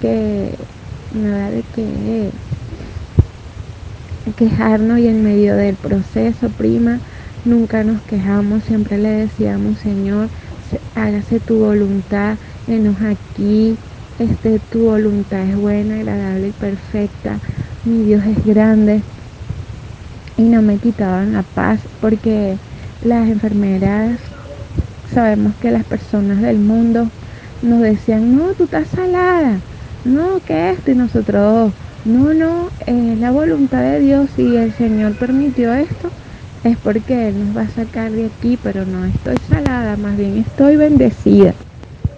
que 0.00 0.58
nada 1.12 1.50
de 1.50 1.62
que 1.74 2.30
quejarnos 4.36 4.98
y 4.98 5.06
en 5.06 5.22
medio 5.22 5.54
del 5.56 5.76
proceso, 5.76 6.48
prima, 6.50 7.00
nunca 7.44 7.84
nos 7.84 8.02
quejamos, 8.02 8.64
siempre 8.64 8.98
le 8.98 9.10
decíamos, 9.10 9.78
Señor, 9.78 10.28
hágase 10.94 11.40
tu 11.40 11.58
voluntad, 11.58 12.38
enos 12.66 12.96
aquí, 13.02 13.76
este, 14.18 14.58
tu 14.58 14.86
voluntad 14.86 15.48
es 15.48 15.56
buena, 15.56 15.96
agradable 15.96 16.48
y 16.48 16.52
perfecta, 16.52 17.40
mi 17.84 18.02
Dios 18.02 18.24
es 18.24 18.44
grande. 18.44 19.02
Y 20.36 20.42
no 20.42 20.62
me 20.62 20.78
quitaban 20.78 21.32
la 21.32 21.44
paz 21.44 21.80
porque 22.00 22.58
las 23.04 23.28
enfermeras, 23.28 24.18
sabemos 25.12 25.54
que 25.60 25.70
las 25.70 25.84
personas 25.84 26.40
del 26.40 26.58
mundo 26.58 27.08
nos 27.62 27.80
decían, 27.80 28.36
no, 28.36 28.52
tú 28.54 28.64
estás 28.64 28.88
salada, 28.88 29.58
no, 30.04 30.40
que 30.46 30.70
esto, 30.70 30.90
y 30.90 30.94
nosotros, 30.94 31.72
no, 32.04 32.34
no, 32.34 32.68
es 32.86 33.18
la 33.18 33.30
voluntad 33.30 33.82
de 33.82 34.00
Dios, 34.00 34.30
y 34.36 34.56
el 34.56 34.72
Señor 34.72 35.14
permitió 35.16 35.72
esto, 35.72 36.10
es 36.64 36.76
porque 36.78 37.28
Él 37.28 37.46
nos 37.46 37.56
va 37.56 37.62
a 37.62 37.68
sacar 37.68 38.10
de 38.10 38.26
aquí, 38.26 38.58
pero 38.62 38.86
no 38.86 39.04
estoy 39.04 39.36
salada, 39.48 39.96
más 39.96 40.16
bien 40.16 40.38
estoy 40.38 40.76
bendecida. 40.76 41.54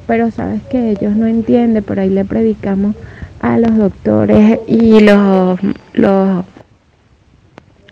Pero 0.07 0.31
sabes 0.31 0.63
que 0.71 0.93
ellos 0.93 1.17
no 1.17 1.27
entienden, 1.27 1.83
por 1.83 1.99
ahí 1.99 2.11
le 2.11 2.25
predicamos 2.25 2.95
a 3.41 3.59
los 3.59 3.77
doctores 3.77 4.61
y 4.69 5.01
los, 5.01 5.59
los, 5.95 6.45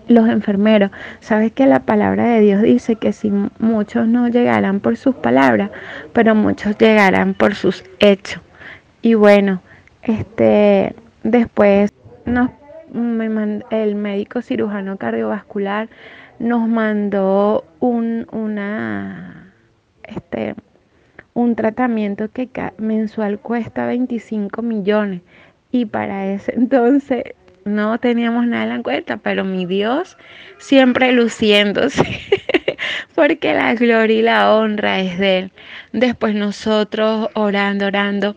los 0.09 0.29
enfermeros. 0.29 0.91
Sabes 1.21 1.53
que 1.53 1.67
la 1.67 1.81
palabra 1.81 2.25
de 2.25 2.41
Dios 2.41 2.63
dice 2.63 2.97
que 2.97 3.13
si 3.13 3.33
muchos 3.59 4.07
no 4.07 4.29
llegarán 4.29 4.81
por 4.81 4.97
sus 4.97 5.15
palabras, 5.15 5.71
pero 6.13 6.35
muchos 6.35 6.77
llegarán 6.79 7.35
por 7.35 7.55
sus 7.55 7.85
hechos. 7.99 8.43
Y 9.03 9.15
bueno, 9.15 9.61
este 10.03 10.95
después 11.23 11.93
nos, 12.25 12.51
el 13.71 13.95
médico 13.97 14.43
cirujano 14.43 14.97
cardiovascular 14.97 15.89
nos 16.39 16.69
mandó 16.69 17.65
un, 17.81 18.27
una, 18.31 19.53
este, 20.03 20.55
un 21.33 21.55
tratamiento 21.57 22.29
que 22.31 22.49
mensual 22.79 23.39
cuesta 23.39 23.87
25 23.87 24.63
millones. 24.63 25.23
Y 25.71 25.87
para 25.87 26.27
ese 26.27 26.55
entonces 26.57 27.25
no 27.65 27.99
teníamos 27.99 28.47
nada 28.47 28.75
en 28.75 28.83
cuenta, 28.83 29.17
pero 29.17 29.45
mi 29.45 29.67
Dios 29.67 30.17
siempre 30.59 31.13
luciéndose, 31.13 32.21
porque 33.15 33.55
la 33.55 33.75
gloria 33.75 34.19
y 34.19 34.23
la 34.23 34.55
honra 34.55 35.01
es 35.01 35.19
de 35.19 35.39
Él. 35.39 35.53
Después 35.93 36.35
nosotros 36.35 37.29
orando, 37.35 37.87
orando. 37.87 38.37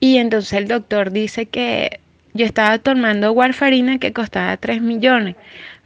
Y 0.00 0.16
entonces 0.18 0.52
el 0.54 0.68
doctor 0.68 1.10
dice 1.10 1.46
que 1.46 2.00
yo 2.32 2.46
estaba 2.46 2.78
tomando 2.78 3.32
warfarina 3.32 3.98
que 3.98 4.12
costaba 4.12 4.56
3 4.56 4.80
millones, 4.80 5.36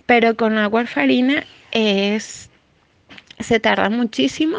pero 0.07 0.37
con 0.37 0.55
la 0.55 0.69
warfarina 0.69 1.45
es, 1.73 2.51
se 3.41 3.61
tarda 3.61 3.91
muchísimo 3.91 4.59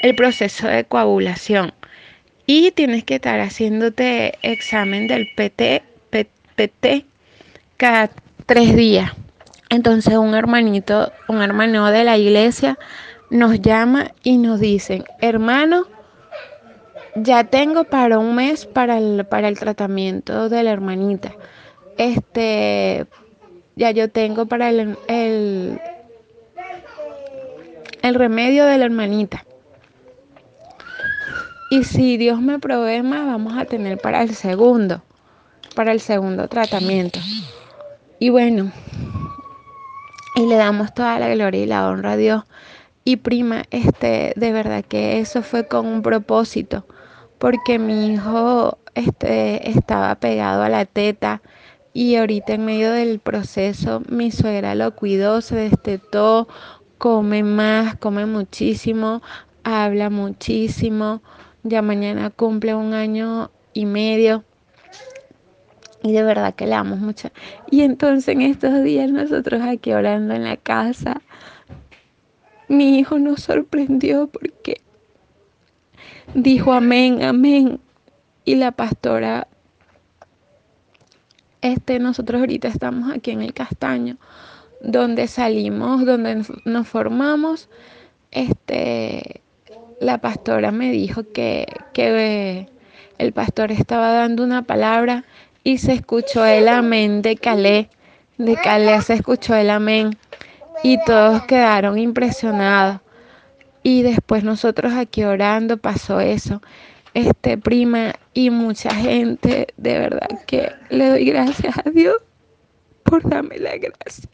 el 0.00 0.14
proceso 0.14 0.68
de 0.68 0.84
coagulación 0.84 1.72
y 2.46 2.70
tienes 2.72 3.04
que 3.04 3.16
estar 3.16 3.40
haciéndote 3.40 4.38
examen 4.42 5.08
del 5.08 5.28
PT, 5.34 5.82
PT 6.56 7.04
cada 7.84 8.08
tres 8.46 8.74
días. 8.74 9.12
Entonces 9.68 10.16
un 10.16 10.34
hermanito, 10.34 11.12
un 11.28 11.42
hermano 11.42 11.90
de 11.90 12.04
la 12.04 12.16
iglesia 12.16 12.78
nos 13.28 13.60
llama 13.60 14.12
y 14.22 14.38
nos 14.38 14.58
dice, 14.58 15.04
hermano, 15.20 15.84
ya 17.14 17.44
tengo 17.44 17.84
para 17.84 18.18
un 18.18 18.36
mes 18.36 18.64
para 18.64 18.96
el, 18.96 19.26
para 19.26 19.48
el 19.48 19.58
tratamiento 19.58 20.48
de 20.48 20.62
la 20.62 20.70
hermanita. 20.70 21.32
Este, 21.98 23.04
ya 23.76 23.90
yo 23.90 24.08
tengo 24.08 24.46
para 24.46 24.70
el, 24.70 24.96
el, 25.06 25.78
el 28.00 28.14
remedio 28.14 28.64
de 28.64 28.78
la 28.78 28.86
hermanita. 28.86 29.44
Y 31.68 31.84
si 31.84 32.16
Dios 32.16 32.40
me 32.40 32.58
provee 32.58 33.02
más, 33.02 33.26
vamos 33.26 33.58
a 33.58 33.66
tener 33.66 33.98
para 33.98 34.22
el 34.22 34.34
segundo, 34.34 35.02
para 35.74 35.92
el 35.92 36.00
segundo 36.00 36.48
tratamiento. 36.48 37.20
Y 38.24 38.30
bueno, 38.30 38.72
y 40.34 40.46
le 40.46 40.56
damos 40.56 40.94
toda 40.94 41.18
la 41.18 41.28
gloria 41.28 41.62
y 41.62 41.66
la 41.66 41.86
honra 41.86 42.12
a 42.12 42.16
Dios. 42.16 42.44
Y 43.04 43.16
prima, 43.16 43.64
este, 43.70 44.32
de 44.34 44.50
verdad 44.50 44.82
que 44.82 45.18
eso 45.18 45.42
fue 45.42 45.68
con 45.68 45.84
un 45.84 46.00
propósito, 46.00 46.86
porque 47.36 47.78
mi 47.78 48.14
hijo 48.14 48.78
este, 48.94 49.68
estaba 49.68 50.14
pegado 50.14 50.62
a 50.62 50.70
la 50.70 50.86
teta 50.86 51.42
y 51.92 52.16
ahorita 52.16 52.54
en 52.54 52.64
medio 52.64 52.92
del 52.92 53.18
proceso 53.18 54.00
mi 54.08 54.30
suegra 54.30 54.74
lo 54.74 54.94
cuidó, 54.96 55.42
se 55.42 55.56
destetó, 55.56 56.48
come 56.96 57.42
más, 57.42 57.94
come 57.96 58.24
muchísimo, 58.24 59.20
habla 59.64 60.08
muchísimo, 60.08 61.20
ya 61.62 61.82
mañana 61.82 62.30
cumple 62.30 62.74
un 62.74 62.94
año 62.94 63.50
y 63.74 63.84
medio. 63.84 64.44
Y 66.04 66.12
de 66.12 66.22
verdad 66.22 66.54
que 66.54 66.66
le 66.66 66.74
amo 66.74 66.96
mucho. 66.96 67.30
Y 67.70 67.80
entonces 67.80 68.28
en 68.28 68.42
estos 68.42 68.82
días 68.84 69.10
nosotros 69.10 69.62
aquí 69.62 69.90
orando 69.94 70.34
en 70.34 70.44
la 70.44 70.58
casa, 70.58 71.22
mi 72.68 72.98
hijo 72.98 73.18
nos 73.18 73.40
sorprendió 73.40 74.26
porque 74.26 74.82
dijo 76.34 76.74
amén, 76.74 77.22
amén. 77.22 77.80
Y 78.44 78.56
la 78.56 78.72
pastora, 78.72 79.48
este, 81.62 81.98
nosotros 81.98 82.38
ahorita 82.40 82.68
estamos 82.68 83.10
aquí 83.10 83.30
en 83.30 83.40
el 83.40 83.54
Castaño, 83.54 84.18
donde 84.82 85.26
salimos, 85.26 86.04
donde 86.04 86.44
nos 86.66 86.86
formamos, 86.86 87.70
este, 88.30 89.40
la 90.00 90.18
pastora 90.18 90.70
me 90.70 90.90
dijo 90.90 91.32
que, 91.32 91.66
que 91.94 92.68
el 93.16 93.32
pastor 93.32 93.72
estaba 93.72 94.12
dando 94.12 94.44
una 94.44 94.62
palabra 94.62 95.24
y 95.64 95.78
se 95.78 95.94
escuchó 95.94 96.44
el 96.44 96.68
amén 96.68 97.22
de 97.22 97.36
Calé. 97.36 97.88
De 98.36 98.54
Calé 98.56 99.00
se 99.00 99.14
escuchó 99.14 99.54
el 99.54 99.70
amén 99.70 100.16
y 100.82 101.02
todos 101.04 101.42
quedaron 101.44 101.98
impresionados. 101.98 103.00
Y 103.82 104.02
después 104.02 104.44
nosotros 104.44 104.92
aquí 104.92 105.24
orando 105.24 105.78
pasó 105.78 106.20
eso. 106.20 106.60
Este 107.14 107.56
prima 107.56 108.14
y 108.34 108.50
mucha 108.50 108.94
gente, 108.94 109.68
de 109.76 109.98
verdad 109.98 110.28
que 110.46 110.70
le 110.90 111.08
doy 111.08 111.24
gracias 111.24 111.74
a 111.78 111.90
Dios 111.90 112.16
por 113.02 113.28
darme 113.28 113.58
la 113.58 113.76
gracia. 113.78 114.28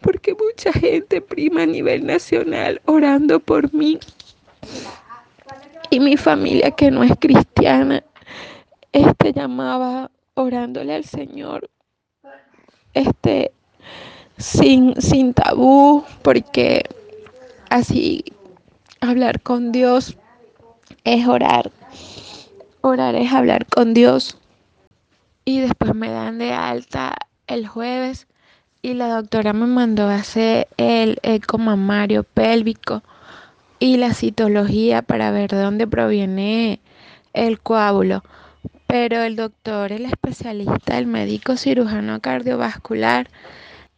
Porque 0.00 0.34
mucha 0.34 0.72
gente 0.72 1.20
prima 1.20 1.62
a 1.62 1.66
nivel 1.66 2.06
nacional 2.06 2.80
orando 2.84 3.40
por 3.40 3.72
mí 3.74 3.98
y 5.90 5.98
mi 6.00 6.16
familia 6.16 6.70
que 6.70 6.90
no 6.90 7.02
es 7.02 7.12
cristiana 7.18 8.04
este 8.92 9.32
llamaba 9.32 10.10
orándole 10.34 10.94
al 10.94 11.04
Señor, 11.04 11.70
este, 12.94 13.52
sin, 14.38 15.00
sin 15.00 15.34
tabú, 15.34 16.04
porque 16.22 16.84
así 17.70 18.24
hablar 19.00 19.40
con 19.40 19.72
Dios 19.72 20.16
es 21.04 21.26
orar. 21.26 21.70
Orar 22.80 23.14
es 23.14 23.32
hablar 23.32 23.66
con 23.66 23.94
Dios. 23.94 24.38
Y 25.44 25.60
después 25.60 25.94
me 25.94 26.10
dan 26.10 26.38
de 26.38 26.52
alta 26.52 27.16
el 27.46 27.66
jueves 27.66 28.26
y 28.82 28.94
la 28.94 29.08
doctora 29.08 29.52
me 29.52 29.66
mandó 29.66 30.08
hacer 30.08 30.68
el 30.76 31.18
eco 31.22 31.58
mamario 31.58 32.24
pélvico 32.24 33.02
y 33.78 33.96
la 33.96 34.14
citología 34.14 35.02
para 35.02 35.30
ver 35.30 35.50
de 35.50 35.60
dónde 35.60 35.86
proviene 35.86 36.80
el 37.32 37.60
coágulo 37.60 38.22
pero 38.92 39.22
el 39.22 39.36
doctor, 39.36 39.90
el 39.90 40.04
especialista, 40.04 40.98
el 40.98 41.06
médico 41.06 41.56
cirujano 41.56 42.20
cardiovascular, 42.20 43.30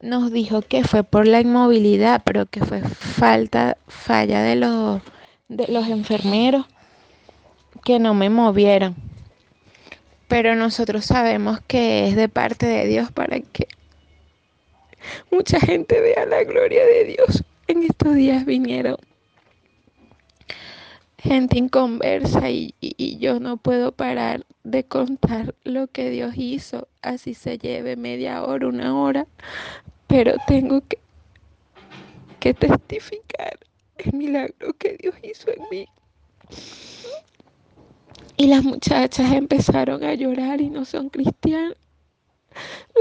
nos 0.01 0.31
dijo 0.31 0.63
que 0.63 0.85
fue 0.85 1.03
por 1.03 1.27
la 1.27 1.41
inmovilidad, 1.41 2.23
pero 2.25 2.47
que 2.47 2.65
fue 2.65 2.81
falta, 2.81 3.77
falla 3.89 4.41
de 4.45 4.55
los, 4.55 5.03
de 5.49 5.67
los 5.67 5.89
enfermeros 5.89 6.67
que 7.85 7.99
no 7.99 8.15
me 8.15 8.31
movieron. 8.31 8.95
Pero 10.29 10.55
nosotros 10.55 11.05
sabemos 11.05 11.59
que 11.67 12.07
es 12.07 12.15
de 12.15 12.29
parte 12.29 12.67
de 12.67 12.87
Dios 12.87 13.11
para 13.11 13.41
que 13.41 13.67
mucha 15.29 15.59
gente 15.59 16.01
vea 16.01 16.25
la 16.25 16.45
gloria 16.45 16.85
de 16.87 17.05
Dios. 17.05 17.43
En 17.67 17.83
estos 17.83 18.15
días 18.15 18.45
vinieron 18.45 18.97
gente 21.25 21.59
inconversa 21.59 22.51
y, 22.51 22.75
y, 22.81 23.17
yo 23.17 23.41
no 23.41 23.57
puedo 23.57 23.93
parar 23.93 24.45
de 24.63 24.85
contar 24.85 25.55
lo 25.65 25.87
que 25.87 26.11
Dios 26.11 26.35
hizo, 26.37 26.87
así 27.01 27.33
se 27.33 27.57
lleve 27.57 27.97
media 27.97 28.45
hora, 28.45 28.69
una 28.69 28.95
hora, 28.95 29.27
pero 30.07 30.35
tengo 30.47 30.83
que, 30.87 30.99
que 32.41 32.53
testificar 32.53 33.59
el 33.97 34.13
milagro 34.13 34.75
que 34.75 34.99
Dios 35.01 35.15
hizo 35.23 35.51
en 35.51 35.63
mí. 35.71 35.89
Y 38.37 38.47
las 38.49 38.63
muchachas 38.63 39.33
empezaron 39.33 40.05
a 40.05 40.13
llorar 40.13 40.61
y 40.61 40.69
no 40.69 40.85
son 40.85 41.09
cristianas. 41.09 41.79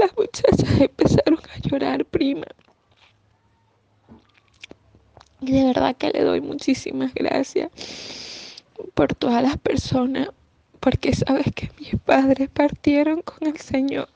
Las 0.00 0.16
muchachas 0.16 0.80
empezaron 0.80 1.40
a 1.54 1.58
llorar, 1.68 2.06
prima. 2.06 2.46
Y 5.46 5.52
de 5.52 5.64
verdad 5.64 5.94
que 5.94 6.08
le 6.08 6.22
doy 6.22 6.40
muchísimas 6.40 7.12
gracias 7.12 7.70
por 8.94 9.14
todas 9.14 9.42
las 9.42 9.58
personas, 9.58 10.30
porque 10.80 11.14
sabes 11.14 11.48
que 11.54 11.70
mis 11.78 12.00
padres 12.00 12.48
partieron 12.48 13.20
con 13.20 13.46
el 13.48 13.58
Señor. 13.58 14.08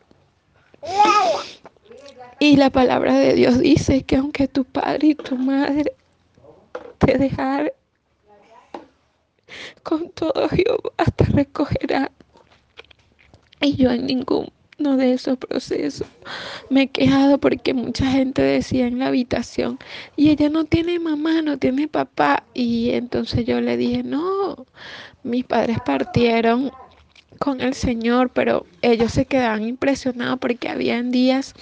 Y 2.38 2.56
la 2.56 2.70
palabra 2.70 3.12
de 3.12 3.34
Dios 3.34 3.58
dice 3.58 4.04
que 4.04 4.16
aunque 4.16 4.48
tu 4.48 4.64
padre 4.64 5.08
y 5.08 5.14
tu 5.16 5.36
madre 5.36 5.92
te 6.96 7.18
dejaran, 7.18 7.72
con 9.82 10.08
todo 10.08 10.48
Jehová 10.48 11.04
te 11.14 11.24
recogerá. 11.24 12.10
Y 13.60 13.76
yo 13.76 13.90
en 13.90 14.06
ningún 14.06 14.50
no 14.78 14.96
de 14.96 15.12
esos 15.12 15.36
procesos. 15.38 16.06
Me 16.70 16.82
he 16.82 16.88
quejado 16.88 17.38
porque 17.38 17.74
mucha 17.74 18.06
gente 18.06 18.42
decía 18.42 18.86
en 18.86 18.98
la 18.98 19.08
habitación, 19.08 19.78
y 20.16 20.30
ella 20.30 20.48
no 20.48 20.64
tiene 20.64 20.98
mamá, 20.98 21.42
no 21.42 21.58
tiene 21.58 21.88
papá. 21.88 22.44
Y 22.54 22.90
entonces 22.90 23.44
yo 23.44 23.60
le 23.60 23.76
dije, 23.76 24.02
no, 24.02 24.66
mis 25.22 25.44
padres 25.44 25.78
partieron 25.84 26.70
con 27.38 27.60
el 27.60 27.74
Señor, 27.74 28.30
pero 28.30 28.66
ellos 28.82 29.12
se 29.12 29.26
quedaban 29.26 29.64
impresionados 29.64 30.38
porque 30.38 30.68
habían 30.68 31.10
días 31.10 31.54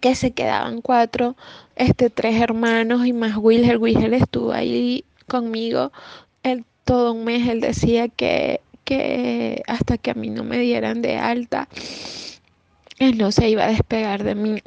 que 0.00 0.14
se 0.14 0.32
quedaban 0.32 0.80
cuatro, 0.80 1.36
este, 1.76 2.10
tres 2.10 2.40
hermanos 2.40 3.06
y 3.06 3.12
más 3.12 3.36
Wilhelm. 3.36 3.80
Wilhelm 3.80 4.14
estuvo 4.14 4.52
ahí 4.52 5.04
conmigo 5.26 5.92
el, 6.42 6.64
todo 6.84 7.12
un 7.12 7.24
mes. 7.24 7.48
Él 7.48 7.60
decía 7.60 8.08
que 8.08 8.60
que 8.84 9.62
hasta 9.66 9.98
que 9.98 10.10
a 10.10 10.14
mí 10.14 10.30
no 10.30 10.44
me 10.44 10.58
dieran 10.58 11.02
de 11.02 11.16
alta, 11.16 11.68
él 12.98 13.18
no 13.18 13.32
se 13.32 13.48
iba 13.48 13.64
a 13.64 13.68
despegar 13.68 14.22
de 14.22 14.34
mí. 14.34 14.62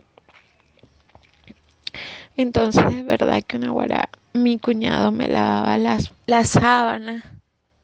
Entonces, 2.36 2.86
es 2.92 3.06
verdad 3.06 3.42
que 3.44 3.58
una 3.58 3.72
guara, 3.72 4.10
mi 4.34 4.60
cuñado 4.60 5.12
me 5.12 5.28
lavaba 5.28 5.78
las, 5.78 6.14
las 6.28 6.50
sábanas, 6.50 7.24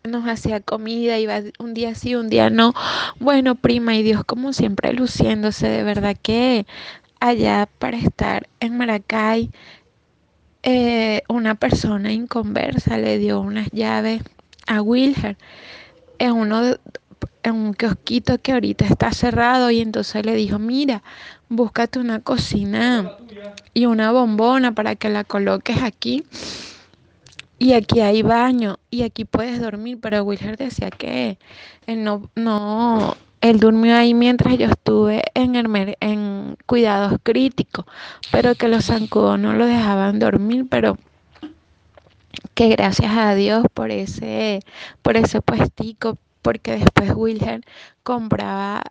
nos 0.04 0.28
hacía 0.28 0.60
comida, 0.60 1.18
iba 1.18 1.40
un 1.60 1.74
día 1.74 1.96
sí, 1.96 2.16
un 2.16 2.30
día 2.30 2.50
no. 2.50 2.74
Bueno, 3.20 3.56
prima, 3.56 3.96
y 3.96 4.04
Dios 4.04 4.24
como 4.26 4.54
siempre 4.54 4.94
luciéndose, 4.94 5.68
de 5.68 5.84
verdad 5.84 6.16
que 6.22 6.68
allá 7.20 7.70
para 7.80 7.98
estar 7.98 8.48
en 8.60 8.78
Maracay, 8.78 9.50
eh, 10.62 11.24
una 11.30 11.56
persona 11.56 12.12
inconversa 12.12 12.98
le 12.98 13.18
dio 13.18 13.42
unas 13.42 13.70
llaves 13.72 14.22
a 14.68 14.82
Wilher 14.82 15.38
en 16.24 16.32
uno 16.32 16.62
de, 16.62 16.80
en 17.44 17.56
un 17.56 17.74
kiosquito 17.74 18.38
que 18.42 18.54
ahorita 18.54 18.86
está 18.86 19.12
cerrado 19.12 19.70
y 19.72 19.82
entonces 19.82 20.26
le 20.26 20.36
dijo, 20.36 20.58
mira, 20.58 21.04
búscate 21.50 22.00
una 22.00 22.22
cocina 22.22 23.12
y 23.74 23.86
una 23.86 24.12
bombona 24.12 24.74
para 24.74 24.96
que 24.96 25.10
la 25.10 25.26
coloques 25.26 25.82
aquí. 25.84 26.24
Y 27.60 27.74
aquí 27.74 28.00
hay 28.00 28.22
baño 28.22 28.80
y 28.90 29.04
aquí 29.04 29.26
puedes 29.26 29.62
dormir, 29.62 30.00
pero 30.02 30.24
Wilher 30.24 30.58
decía 30.58 30.90
que 30.90 31.38
él 31.88 32.04
no, 32.04 32.30
no, 32.36 33.16
él 33.42 33.60
durmió 33.60 33.96
ahí 33.96 34.14
mientras 34.14 34.58
yo 34.58 34.68
estuve 34.68 35.24
en, 35.34 35.56
el, 35.56 35.98
en 36.00 36.58
cuidados 36.66 37.20
críticos, 37.24 37.86
pero 38.32 38.56
que 38.56 38.70
los 38.70 38.86
zancudos 38.86 39.40
no 39.40 39.54
lo 39.54 39.66
dejaban 39.66 40.20
dormir, 40.20 40.66
pero 40.70 40.98
que 42.54 42.70
gracias 42.70 43.12
a 43.16 43.36
Dios 43.36 43.66
por 43.74 43.92
ese, 43.92 44.62
por 45.02 45.18
ese 45.18 45.42
puestico, 45.42 46.18
porque 46.42 46.72
después 46.78 47.12
Wilhelm 47.16 47.62
compraba 48.04 48.84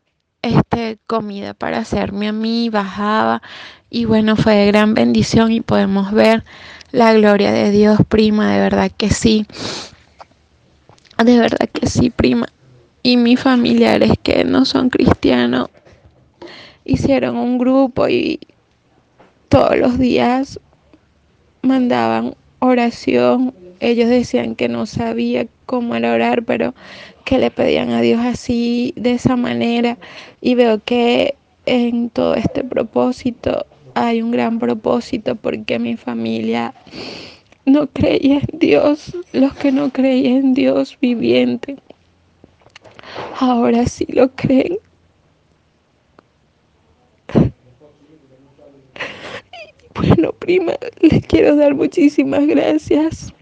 este 0.43 0.99
comida 1.07 1.55
para 1.55 1.79
hacerme 1.79 2.29
a 2.29 2.33
mí, 2.33 2.69
bajaba 2.69 3.43
y 3.91 4.07
bueno, 4.07 4.37
fue 4.37 4.55
de 4.55 4.67
gran 4.67 4.95
bendición 4.95 5.53
y 5.53 5.61
podemos 5.61 6.13
ver 6.13 6.45
la 6.91 7.13
gloria 7.13 7.53
de 7.53 7.71
Dios, 7.71 7.99
prima, 8.09 8.53
de 8.53 8.59
verdad 8.59 8.91
que 8.91 9.11
sí. 9.11 9.47
De 11.23 11.39
verdad 11.39 11.69
que 11.73 11.87
sí, 11.87 12.11
prima. 12.11 12.49
Y 13.03 13.17
mis 13.17 13.39
familiares 13.39 14.13
que 14.23 14.45
no 14.45 14.65
son 14.65 14.91
cristianos 14.91 15.69
hicieron 16.85 17.37
un 17.37 17.59
grupo 17.59 18.09
y 18.09 18.41
todos 19.49 19.77
los 19.77 19.99
días 19.99 20.59
mandaban 21.63 22.35
oración. 22.63 23.55
Ellos 23.81 24.09
decían 24.09 24.55
que 24.55 24.69
no 24.69 24.87
sabía 24.87 25.47
cómo 25.67 25.95
era 25.95 26.13
orar, 26.13 26.45
pero 26.45 26.75
que 27.25 27.39
le 27.39 27.51
pedían 27.51 27.91
a 27.91 28.01
Dios 28.01 28.21
así, 28.21 28.95
de 28.97 29.13
esa 29.13 29.37
manera. 29.37 29.99
Y 30.41 30.55
veo 30.55 30.81
que 30.85 31.35
en 31.67 32.11
todo 32.11 32.35
este 32.35 32.65
propósito 32.65 33.67
hay 33.95 34.23
un 34.23 34.31
gran 34.31 34.59
propósito 34.59 35.37
porque 35.37 35.79
mi 35.79 35.97
familia 35.97 36.75
no 37.65 37.87
creía 37.89 38.37
en 38.37 38.59
Dios, 38.59 39.17
los 39.33 39.55
que 39.55 39.73
no 39.73 39.91
creían 39.91 40.37
en 40.37 40.55
Dios 40.55 40.99
viviente, 41.01 41.77
ahora 43.39 43.87
sí 43.87 44.07
lo 44.09 44.31
creen. 44.31 44.79
Bueno, 49.95 50.33
prima, 50.33 50.73
les 51.01 51.27
quiero 51.27 51.57
dar 51.57 51.75
muchísimas 51.75 52.47
gracias 52.47 53.33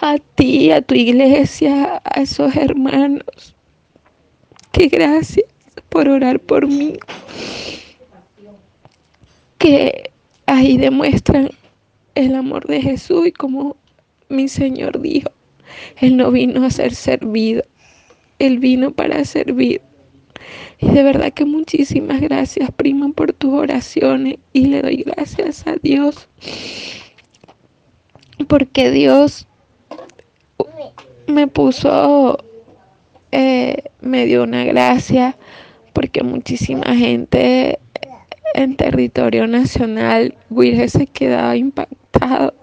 a 0.00 0.16
ti, 0.34 0.70
a 0.70 0.80
tu 0.80 0.94
iglesia, 0.94 2.00
a 2.04 2.22
esos 2.22 2.56
hermanos. 2.56 3.54
Que 4.72 4.88
gracias 4.88 5.46
por 5.90 6.08
orar 6.08 6.40
por 6.40 6.66
mí. 6.66 6.94
Que 9.58 10.10
ahí 10.46 10.78
demuestran 10.78 11.50
el 12.14 12.34
amor 12.34 12.66
de 12.66 12.80
Jesús 12.80 13.26
y 13.26 13.32
como 13.32 13.76
mi 14.30 14.48
Señor 14.48 15.00
dijo, 15.00 15.30
Él 16.00 16.16
no 16.16 16.30
vino 16.30 16.64
a 16.64 16.70
ser 16.70 16.94
servido, 16.94 17.62
Él 18.38 18.58
vino 18.58 18.92
para 18.92 19.24
servir. 19.24 19.82
Y 20.80 20.90
de 20.90 21.02
verdad 21.02 21.32
que 21.32 21.44
muchísimas 21.44 22.20
gracias, 22.20 22.70
prima, 22.72 23.10
por 23.10 23.32
tus 23.32 23.52
oraciones 23.52 24.38
y 24.52 24.66
le 24.66 24.82
doy 24.82 25.02
gracias 25.02 25.66
a 25.66 25.76
Dios. 25.76 26.28
Porque 28.48 28.90
Dios 28.90 29.46
me 31.26 31.46
puso, 31.46 32.38
eh, 33.30 33.84
me 34.00 34.24
dio 34.24 34.42
una 34.42 34.64
gracia, 34.64 35.36
porque 35.92 36.22
muchísima 36.22 36.96
gente 36.96 37.78
en 38.54 38.76
territorio 38.76 39.46
nacional, 39.46 40.34
Wilhelm 40.48 40.88
se 40.88 41.06
quedaba 41.06 41.56
impactado 41.56 42.54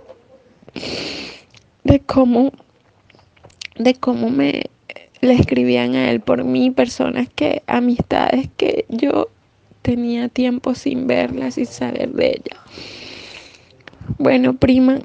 de 1.84 2.00
cómo, 2.00 2.52
de 3.78 3.94
cómo 3.94 4.30
me 4.30 4.64
le 5.22 5.34
escribían 5.34 5.96
a 5.96 6.12
él 6.12 6.22
por 6.22 6.44
mí, 6.44 6.72
personas 6.72 7.28
que, 7.34 7.64
amistades 7.68 8.50
que 8.58 8.86
yo 8.90 9.30
tenía 9.82 10.30
tiempo 10.30 10.76
sin 10.76 11.08
verlas, 11.08 11.56
sin 11.56 11.66
saber 11.66 12.12
de 12.14 12.28
ella. 12.28 12.58
Bueno, 14.18 14.54
prima, 14.56 15.00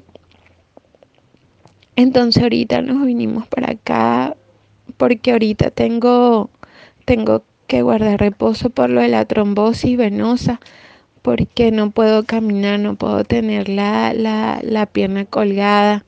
entonces 1.95 2.41
ahorita 2.41 2.81
nos 2.81 3.05
vinimos 3.05 3.47
para 3.47 3.71
acá 3.71 4.35
porque 4.97 5.31
ahorita 5.31 5.71
tengo, 5.71 6.49
tengo 7.05 7.43
que 7.67 7.81
guardar 7.81 8.19
reposo 8.19 8.69
por 8.69 8.89
lo 8.89 9.01
de 9.01 9.09
la 9.09 9.25
trombosis 9.25 9.97
venosa 9.97 10.59
porque 11.21 11.71
no 11.71 11.91
puedo 11.91 12.23
caminar, 12.23 12.79
no 12.79 12.95
puedo 12.95 13.23
tener 13.23 13.69
la, 13.69 14.13
la, 14.13 14.59
la 14.61 14.85
pierna 14.85 15.25
colgada 15.25 16.05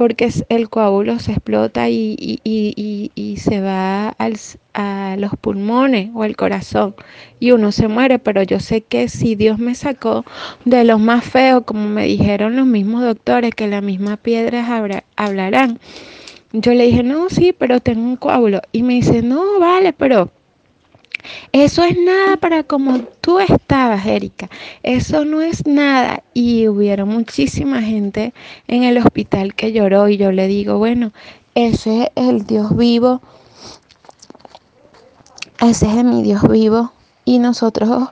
porque 0.00 0.30
el 0.48 0.70
coágulo 0.70 1.18
se 1.18 1.32
explota 1.32 1.90
y, 1.90 2.40
y, 2.42 3.36
se 3.36 3.60
va 3.60 4.08
al, 4.08 4.38
a 4.72 5.16
los 5.18 5.32
pulmones 5.36 6.08
o 6.14 6.22
al 6.22 6.36
corazón 6.36 6.94
y 7.38 7.50
uno 7.50 7.70
se 7.70 7.86
muere, 7.86 8.18
pero 8.18 8.42
yo 8.42 8.60
sé 8.60 8.80
que 8.80 9.10
si 9.10 9.34
Dios 9.34 9.58
me 9.58 9.74
sacó 9.74 10.24
de 10.64 10.84
los 10.84 11.00
más 11.00 11.22
feos, 11.26 11.64
como 11.66 11.86
me 11.86 12.06
dijeron 12.06 12.56
los 12.56 12.66
mismos 12.66 13.02
doctores, 13.02 13.54
que 13.54 13.68
las 13.68 13.82
mismas 13.82 14.18
piedras 14.20 14.70
hablarán. 15.16 15.78
Yo 16.54 16.72
le 16.72 16.86
dije, 16.86 17.02
no, 17.02 17.28
sí, 17.28 17.52
pero 17.52 17.80
tengo 17.80 18.00
un 18.00 18.16
coágulo. 18.16 18.62
Y 18.72 18.82
me 18.82 18.94
dice, 18.94 19.20
no, 19.20 19.60
vale, 19.60 19.92
pero 19.92 20.30
eso 21.52 21.84
es 21.84 21.96
nada 21.98 22.36
para 22.36 22.62
como 22.62 23.00
tú 23.20 23.40
estabas, 23.40 24.06
Erika. 24.06 24.48
Eso 24.82 25.24
no 25.24 25.40
es 25.42 25.66
nada. 25.66 26.22
Y 26.34 26.68
hubieron 26.68 27.08
muchísima 27.08 27.82
gente 27.82 28.32
en 28.68 28.84
el 28.84 28.98
hospital 28.98 29.54
que 29.54 29.72
lloró 29.72 30.08
y 30.08 30.16
yo 30.16 30.32
le 30.32 30.46
digo, 30.46 30.78
bueno, 30.78 31.12
ese 31.54 32.12
es 32.14 32.28
el 32.28 32.46
Dios 32.46 32.76
vivo. 32.76 33.20
Ese 35.60 35.86
es 35.86 36.04
mi 36.04 36.22
Dios 36.22 36.48
vivo. 36.48 36.92
Y 37.24 37.38
nosotros 37.38 38.08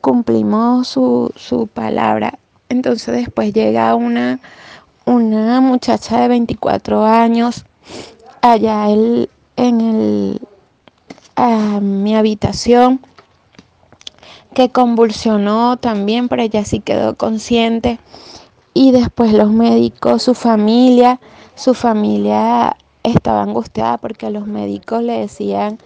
cumplimos 0.00 0.88
su, 0.88 1.32
su 1.36 1.66
palabra. 1.66 2.38
Entonces 2.68 3.14
después 3.14 3.52
llega 3.52 3.94
una, 3.94 4.40
una 5.04 5.60
muchacha 5.60 6.20
de 6.20 6.28
24 6.28 7.04
años 7.04 7.64
allá 8.42 8.88
en 8.90 9.28
el 9.80 10.40
a 11.40 11.80
mi 11.80 12.14
habitación, 12.14 13.00
que 14.54 14.70
convulsionó 14.70 15.76
también, 15.76 16.28
pero 16.28 16.42
ella 16.42 16.64
sí 16.64 16.80
quedó 16.80 17.16
consciente. 17.16 17.98
Y 18.74 18.92
después 18.92 19.32
los 19.32 19.50
médicos, 19.50 20.22
su 20.22 20.34
familia, 20.34 21.20
su 21.54 21.74
familia 21.74 22.76
estaba 23.02 23.42
angustiada 23.42 23.98
porque 23.98 24.30
los 24.30 24.46
médicos 24.46 25.02
le 25.02 25.20
decían 25.20 25.78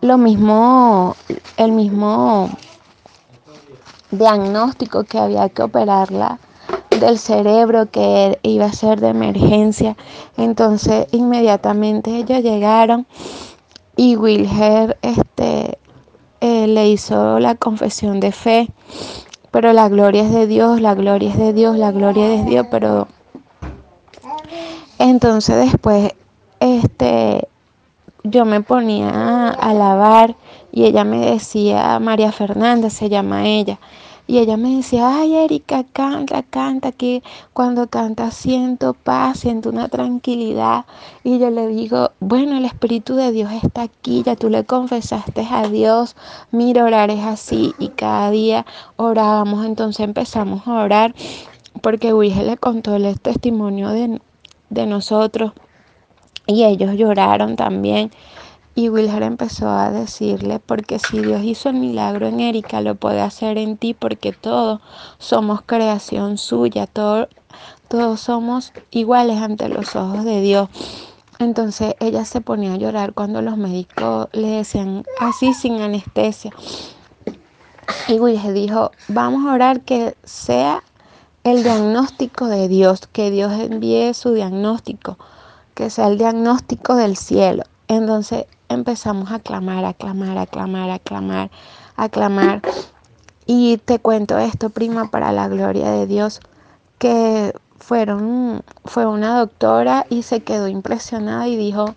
lo 0.00 0.18
mismo, 0.18 1.14
el 1.56 1.72
mismo 1.72 2.50
diagnóstico 4.10 5.04
que 5.04 5.18
había 5.18 5.48
que 5.48 5.62
operarla 5.62 6.38
del 7.00 7.18
cerebro 7.18 7.90
que 7.90 8.38
iba 8.42 8.66
a 8.66 8.72
ser 8.72 9.00
de 9.00 9.08
emergencia. 9.08 9.96
Entonces 10.36 11.06
inmediatamente 11.12 12.16
ellos 12.16 12.42
llegaron 12.42 13.06
y 13.96 14.16
Wilher 14.16 14.98
este, 15.02 15.78
eh, 16.40 16.66
le 16.66 16.88
hizo 16.88 17.40
la 17.40 17.54
confesión 17.54 18.20
de 18.20 18.32
fe. 18.32 18.68
Pero 19.50 19.72
la 19.72 19.88
gloria 19.88 20.22
es 20.22 20.32
de 20.32 20.46
Dios, 20.46 20.80
la 20.80 20.94
gloria 20.94 21.30
es 21.30 21.38
de 21.38 21.54
Dios, 21.54 21.78
la 21.78 21.90
gloria 21.90 22.32
es 22.32 22.44
de 22.44 22.50
Dios, 22.50 22.66
pero 22.70 23.08
entonces 24.98 25.56
después 25.56 26.12
este 26.60 27.48
yo 28.22 28.44
me 28.44 28.60
ponía 28.60 29.08
a 29.08 29.50
alabar 29.50 30.34
y 30.72 30.84
ella 30.84 31.04
me 31.04 31.18
decía, 31.18 31.98
María 32.00 32.32
Fernanda 32.32 32.90
se 32.90 33.08
llama 33.08 33.46
ella, 33.46 33.78
y 34.28 34.38
ella 34.38 34.56
me 34.56 34.76
decía, 34.76 35.18
ay 35.18 35.34
Erika, 35.36 35.84
canta, 35.84 36.42
canta, 36.42 36.90
que 36.90 37.22
cuando 37.52 37.86
canta 37.86 38.32
siento 38.32 38.94
paz, 38.94 39.40
siento 39.40 39.68
una 39.68 39.88
tranquilidad. 39.88 40.84
Y 41.22 41.38
yo 41.38 41.50
le 41.50 41.68
digo, 41.68 42.10
bueno, 42.18 42.56
el 42.56 42.64
Espíritu 42.64 43.14
de 43.14 43.30
Dios 43.30 43.52
está 43.52 43.82
aquí, 43.82 44.22
ya 44.24 44.34
tú 44.34 44.50
le 44.50 44.64
confesaste 44.64 45.46
a 45.48 45.68
Dios, 45.68 46.16
mira, 46.50 46.84
orar 46.84 47.10
es 47.10 47.24
así. 47.24 47.72
Y 47.78 47.90
cada 47.90 48.30
día 48.30 48.66
orábamos, 48.96 49.64
entonces 49.64 50.00
empezamos 50.00 50.66
a 50.66 50.82
orar, 50.82 51.14
porque 51.80 52.12
Wilge 52.12 52.42
le 52.42 52.56
contó 52.56 52.96
el 52.96 53.20
testimonio 53.20 53.90
de, 53.90 54.20
de 54.70 54.86
nosotros 54.86 55.52
y 56.46 56.64
ellos 56.64 56.94
lloraron 56.96 57.56
también. 57.56 58.10
Y 58.78 58.90
Wilher 58.90 59.22
empezó 59.22 59.70
a 59.70 59.90
decirle, 59.90 60.58
porque 60.58 60.98
si 60.98 61.22
Dios 61.22 61.42
hizo 61.42 61.70
el 61.70 61.76
milagro 61.76 62.26
en 62.26 62.40
Erika, 62.40 62.82
lo 62.82 62.94
puede 62.94 63.22
hacer 63.22 63.56
en 63.56 63.78
ti, 63.78 63.94
porque 63.94 64.34
todos 64.34 64.82
somos 65.16 65.62
creación 65.62 66.36
suya, 66.36 66.86
todos, 66.86 67.30
somos 68.20 68.74
iguales 68.90 69.40
ante 69.40 69.70
los 69.70 69.96
ojos 69.96 70.24
de 70.24 70.42
Dios. 70.42 70.68
Entonces 71.38 71.94
ella 72.00 72.26
se 72.26 72.42
ponía 72.42 72.74
a 72.74 72.76
llorar 72.76 73.14
cuando 73.14 73.40
los 73.40 73.56
médicos 73.56 74.28
le 74.32 74.48
decían 74.48 75.04
así 75.20 75.54
sin 75.54 75.80
anestesia. 75.80 76.52
Y 78.08 78.20
Wilher 78.20 78.52
dijo, 78.52 78.90
vamos 79.08 79.46
a 79.46 79.54
orar 79.54 79.80
que 79.80 80.18
sea 80.22 80.82
el 81.44 81.62
diagnóstico 81.62 82.46
de 82.48 82.68
Dios, 82.68 83.06
que 83.10 83.30
Dios 83.30 83.54
envíe 83.54 84.12
su 84.12 84.34
diagnóstico, 84.34 85.16
que 85.74 85.88
sea 85.88 86.08
el 86.08 86.18
diagnóstico 86.18 86.94
del 86.94 87.16
cielo. 87.16 87.62
Entonces 87.88 88.44
empezamos 88.68 89.32
a 89.32 89.38
clamar, 89.38 89.84
a 89.84 89.94
clamar, 89.94 90.38
a 90.38 90.46
clamar, 90.46 90.90
a 90.90 90.98
clamar, 90.98 91.50
a 91.96 92.08
clamar. 92.08 92.62
Y 93.46 93.78
te 93.78 93.98
cuento 93.98 94.38
esto, 94.38 94.70
prima, 94.70 95.10
para 95.10 95.32
la 95.32 95.48
gloria 95.48 95.90
de 95.90 96.06
Dios, 96.06 96.40
que 96.98 97.52
fueron, 97.78 98.62
fue 98.84 99.06
una 99.06 99.38
doctora 99.38 100.06
y 100.10 100.22
se 100.22 100.40
quedó 100.40 100.66
impresionada 100.68 101.46
y 101.46 101.56
dijo, 101.56 101.94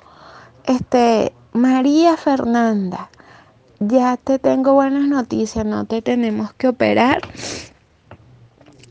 este, 0.66 1.34
María 1.54 2.16
Fernanda, 2.18 3.10
ya 3.80 4.18
te 4.18 4.38
tengo 4.40 4.74
buenas 4.74 5.08
noticias, 5.08 5.66
no 5.66 5.86
te 5.86 6.02
tenemos 6.02 6.54
que 6.54 6.68
operar 6.68 7.22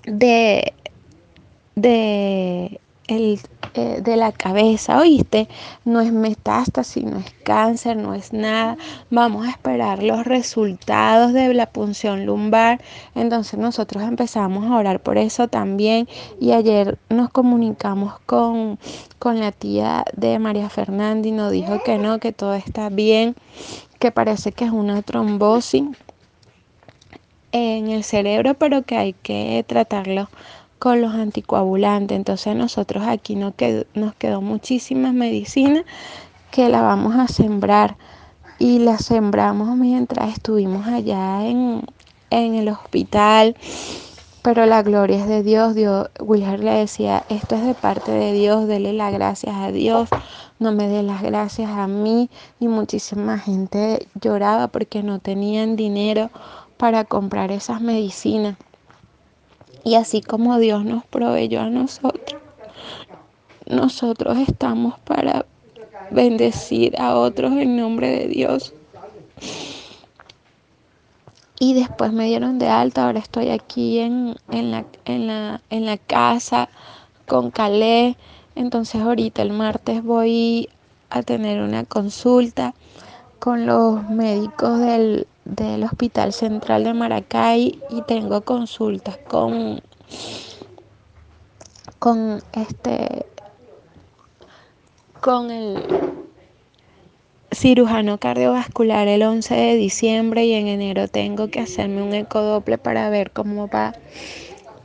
de, 0.07 0.73
de 1.77 2.81
el, 3.07 3.41
eh, 3.79 4.01
de 4.03 4.17
la 4.17 4.33
cabeza, 4.33 4.99
¿oíste? 4.99 5.47
No 5.85 6.01
es 6.01 6.13
metástasis, 6.13 7.05
no 7.05 7.19
es 7.19 7.33
cáncer, 7.45 7.97
no 7.97 8.13
es 8.13 8.33
nada. 8.33 8.77
Vamos 9.09 9.47
a 9.47 9.51
esperar 9.51 10.03
los 10.03 10.25
resultados 10.25 11.33
de 11.33 11.55
la 11.55 11.67
punción 11.67 12.27
lumbar. 12.27 12.81
Entonces 13.15 13.61
nosotros 13.61 14.03
empezamos 14.03 14.67
a 14.67 14.77
orar 14.77 14.99
por 15.01 15.17
eso 15.17 15.47
también. 15.47 16.09
Y 16.41 16.51
ayer 16.51 16.99
nos 17.09 17.31
comunicamos 17.31 18.19
con, 18.27 18.81
con 19.21 19.39
la 19.39 19.53
tía 19.53 20.05
de 20.17 20.41
María 20.41 20.69
Fernanda 20.69 21.29
y 21.29 21.31
nos 21.31 21.53
dijo 21.53 21.81
que 21.85 21.99
no, 21.99 22.19
que 22.19 22.33
todo 22.33 22.55
está 22.55 22.89
bien, 22.89 23.37
que 24.01 24.11
parece 24.11 24.51
que 24.51 24.65
es 24.65 24.73
una 24.73 25.03
trombosis 25.03 25.85
en 27.53 27.89
el 27.91 28.03
cerebro, 28.03 28.55
pero 28.55 28.83
que 28.83 28.97
hay 28.97 29.13
que 29.13 29.65
tratarlo 29.69 30.29
con 30.79 31.01
los 31.01 31.15
anticoagulantes. 31.15 32.17
Entonces 32.17 32.55
nosotros 32.57 33.05
aquí 33.07 33.37
nos 33.37 33.55
quedó, 33.55 33.85
nos 33.95 34.15
quedó 34.15 34.41
muchísimas 34.41 35.13
medicinas 35.13 35.85
que 36.51 36.69
la 36.69 36.83
vamos 36.83 37.15
a 37.17 37.29
sembrar 37.29 37.97
y 38.59 38.79
la 38.79 38.99
sembramos 38.99 39.77
mientras 39.77 40.33
estuvimos 40.33 40.87
allá 40.87 41.47
en, 41.47 41.83
en 42.31 42.55
el 42.55 42.69
hospital. 42.69 43.57
Pero 44.43 44.67
la 44.67 44.83
gloria 44.83 45.19
es 45.19 45.29
de 45.29 45.43
Dios. 45.43 45.75
Dios 45.75 46.09
Wilher 46.21 46.61
le 46.61 46.73
decía, 46.73 47.25
esto 47.29 47.55
es 47.57 47.65
de 47.65 47.75
parte 47.75 48.13
de 48.13 48.33
Dios, 48.33 48.67
dele 48.67 48.93
las 48.93 49.13
gracias 49.13 49.55
a 49.57 49.71
Dios, 49.73 50.09
no 50.59 50.73
me 50.73 50.89
dé 50.89 51.03
las 51.03 51.23
gracias 51.23 51.71
a 51.71 51.87
mí. 51.87 52.31
Y 52.59 52.69
muchísima 52.69 53.39
gente 53.39 54.07
lloraba 54.15 54.69
porque 54.69 55.03
no 55.03 55.19
tenían 55.19 55.77
dinero 55.77 56.31
para 56.77 57.05
comprar 57.05 57.51
esas 57.51 57.81
medicinas. 57.81 58.57
Y 59.89 59.95
así 59.95 60.21
como 60.21 60.59
Dios 60.59 60.85
nos 60.85 61.03
proveyó 61.07 61.63
a 61.63 61.71
nosotros, 61.71 62.43
nosotros 63.65 64.37
estamos 64.37 64.99
para 64.99 65.47
bendecir 66.11 67.01
a 67.01 67.17
otros 67.17 67.53
en 67.53 67.79
nombre 67.79 68.11
de 68.11 68.29
Dios. 68.29 68.75
Y 71.59 71.73
después 71.73 72.13
me 72.13 72.27
dieron 72.27 72.59
de 72.59 72.69
alta, 72.69 73.07
ahora 73.07 73.19
estoy 73.21 73.49
aquí 73.49 74.01
en, 74.01 74.37
en, 74.51 74.73
la, 74.73 74.85
en, 75.07 75.27
la, 75.27 75.63
en 75.71 75.87
la 75.87 75.97
casa 75.97 76.69
con 77.27 77.51
Calé. 77.51 78.19
Entonces 78.57 79.01
ahorita 79.01 79.41
el 79.41 79.53
martes 79.53 80.05
voy 80.05 80.69
a 81.09 81.23
tener 81.23 81.63
una 81.63 81.85
consulta 81.85 82.75
con 83.39 83.65
los 83.65 84.07
médicos 84.11 84.81
del, 84.81 85.27
del 85.49 85.83
Hospital 85.83 86.33
Central 86.33 86.85
de 86.85 86.95
Maracay 86.95 87.81
y 87.91 88.03
tengo 88.03 88.43
consultas 88.43 89.19
con, 89.27 89.81
con 91.99 92.43
este 92.53 93.27
con 95.21 95.51
el 95.51 95.83
cirujano 97.51 98.19
cardiovascular 98.19 99.09
el 99.09 99.23
11 99.23 99.55
de 99.55 99.75
diciembre 99.77 100.45
y 100.45 100.53
en 100.53 100.69
enero 100.69 101.09
tengo 101.09 101.49
que 101.49 101.61
hacerme 101.61 102.03
un 102.03 102.15
ecodople 102.15 102.77
para 102.77 103.09
ver 103.09 103.31
cómo 103.31 103.69
va. 103.69 103.95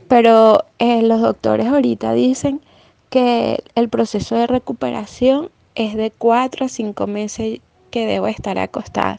Pero 0.08 0.64
eh, 0.78 1.02
los 1.02 1.20
doctores 1.20 1.66
ahorita 1.66 2.14
dicen 2.14 2.62
que 3.10 3.62
el 3.74 3.90
proceso 3.90 4.34
de 4.34 4.46
recuperación 4.46 5.50
es 5.74 5.94
de 5.94 6.10
4 6.10 6.66
a 6.66 6.68
5 6.68 7.06
meses 7.06 7.60
que 7.90 8.06
debo 8.06 8.26
estar 8.28 8.58
acostada. 8.58 9.18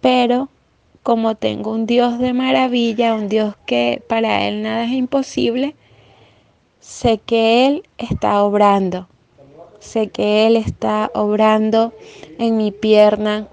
Pero 0.00 0.48
como 1.02 1.34
tengo 1.34 1.72
un 1.72 1.86
Dios 1.86 2.18
de 2.18 2.32
maravilla, 2.32 3.14
un 3.14 3.28
Dios 3.28 3.54
que 3.66 4.02
para 4.08 4.46
Él 4.46 4.62
nada 4.62 4.84
es 4.84 4.92
imposible, 4.92 5.74
sé 6.80 7.18
que 7.18 7.66
Él 7.66 7.82
está 7.98 8.42
obrando. 8.42 9.08
Sé 9.80 10.08
que 10.08 10.46
Él 10.46 10.56
está 10.56 11.10
obrando 11.14 11.94
en 12.38 12.56
mi 12.58 12.70
pierna. 12.70 13.48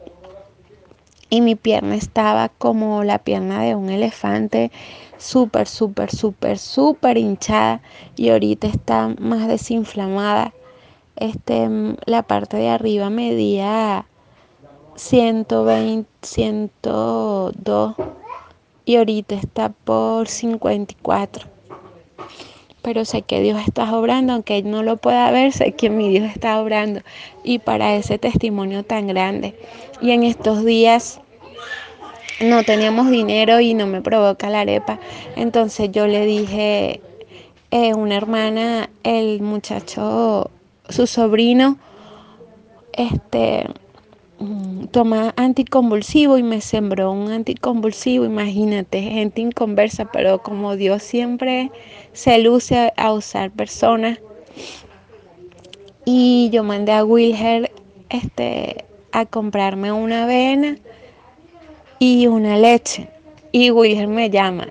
Y 1.30 1.42
mi 1.42 1.56
pierna 1.56 1.96
estaba 1.96 2.50
como 2.50 3.04
la 3.04 3.20
pierna 3.20 3.62
de 3.62 3.76
un 3.76 3.90
elefante, 3.90 4.72
súper, 5.18 5.68
súper, 5.68 6.10
súper, 6.14 6.58
súper 6.58 7.18
hinchada. 7.18 7.82
Y 8.16 8.30
ahorita 8.30 8.68
está 8.68 9.14
más 9.20 9.48
desinflamada. 9.48 10.54
Este, 11.16 11.70
la 12.06 12.24
parte 12.24 12.58
de 12.58 12.70
arriba 12.70 13.10
medía 13.10 14.06
120, 14.98 16.10
102 16.24 17.96
y 18.84 18.96
ahorita 18.96 19.36
está 19.36 19.70
por 19.70 20.28
54. 20.28 21.48
Pero 22.82 23.06
sé 23.06 23.22
que 23.22 23.42
Dios 23.42 23.62
está 23.66 23.96
obrando, 23.96 24.34
aunque 24.34 24.64
no 24.64 24.82
lo 24.82 24.98
pueda 24.98 25.30
ver, 25.30 25.52
sé 25.52 25.74
que 25.74 25.90
mi 25.90 26.10
Dios 26.10 26.32
está 26.32 26.60
obrando. 26.60 27.02
Y 27.44 27.60
para 27.60 27.96
ese 27.96 28.18
testimonio 28.18 28.84
tan 28.84 29.08
grande. 29.08 29.60
Y 30.02 30.12
en 30.12 30.24
estos 30.24 30.66
días 30.66 31.20
no 32.40 32.64
teníamos 32.64 33.12
dinero 33.12 33.60
y 33.60 33.74
no 33.74 33.88
me 33.88 34.02
provoca 34.02 34.50
la 34.50 34.62
arepa. 34.62 35.00
Entonces 35.36 35.92
yo 35.92 36.08
le 36.08 36.26
dije, 36.26 37.02
eh, 37.72 37.94
una 37.94 38.16
hermana, 38.16 38.90
el 39.04 39.42
muchacho, 39.42 40.50
su 40.90 41.06
sobrino, 41.08 41.78
este 42.94 43.68
toma 44.92 45.34
anticonvulsivo 45.36 46.38
y 46.38 46.44
me 46.44 46.62
sembró 46.62 47.12
un 47.12 47.32
anticonvulsivo, 47.32 48.26
imagínate, 48.26 49.02
gente 49.02 49.42
inconversa, 49.42 50.06
pero 50.12 50.40
como 50.40 50.76
Dios 50.76 51.04
siempre 51.04 51.72
se 52.14 52.38
luce 52.40 52.94
a 52.96 53.14
usar 53.14 53.52
personas. 53.52 54.20
Y 56.06 56.50
yo 56.52 56.64
mandé 56.64 56.94
a 56.94 57.04
Wilher 57.04 57.72
este, 58.10 58.86
a 59.12 59.26
comprarme 59.26 59.92
una 59.92 60.24
avena 60.24 60.78
y 62.00 62.28
una 62.28 62.58
leche. 62.58 63.10
Y 63.52 63.72
Wilher 63.72 64.08
me 64.08 64.30
llama, 64.30 64.70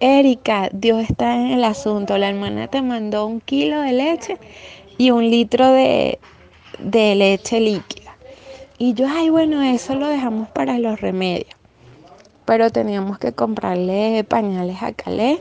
Erika, 0.00 0.68
Dios 0.72 1.02
está 1.08 1.34
en 1.34 1.50
el 1.52 1.64
asunto, 1.64 2.16
la 2.18 2.28
hermana 2.28 2.68
te 2.68 2.82
mandó 2.82 3.26
un 3.26 3.40
kilo 3.40 3.80
de 3.80 3.92
leche 3.92 4.38
y 4.98 5.10
un 5.10 5.28
litro 5.30 5.72
de, 5.72 6.18
de 6.78 7.14
leche 7.14 7.60
líquida. 7.60 8.03
Y 8.78 8.94
yo, 8.94 9.06
ay, 9.08 9.30
bueno, 9.30 9.62
eso 9.62 9.94
lo 9.94 10.08
dejamos 10.08 10.48
para 10.48 10.78
los 10.78 11.00
remedios. 11.00 11.54
Pero 12.44 12.70
teníamos 12.70 13.18
que 13.18 13.32
comprarle 13.32 14.24
pañales 14.24 14.82
a 14.82 14.92
Calé. 14.92 15.40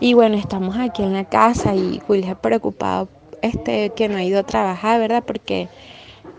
Y 0.00 0.14
bueno, 0.14 0.36
estamos 0.36 0.76
aquí 0.76 1.02
en 1.02 1.12
la 1.12 1.24
casa 1.24 1.74
y 1.74 2.00
Wilher 2.08 2.36
preocupado 2.36 3.08
este, 3.42 3.90
que 3.90 4.08
no 4.08 4.16
ha 4.16 4.22
ido 4.22 4.40
a 4.40 4.44
trabajar, 4.44 5.00
¿verdad? 5.00 5.24
Porque 5.26 5.68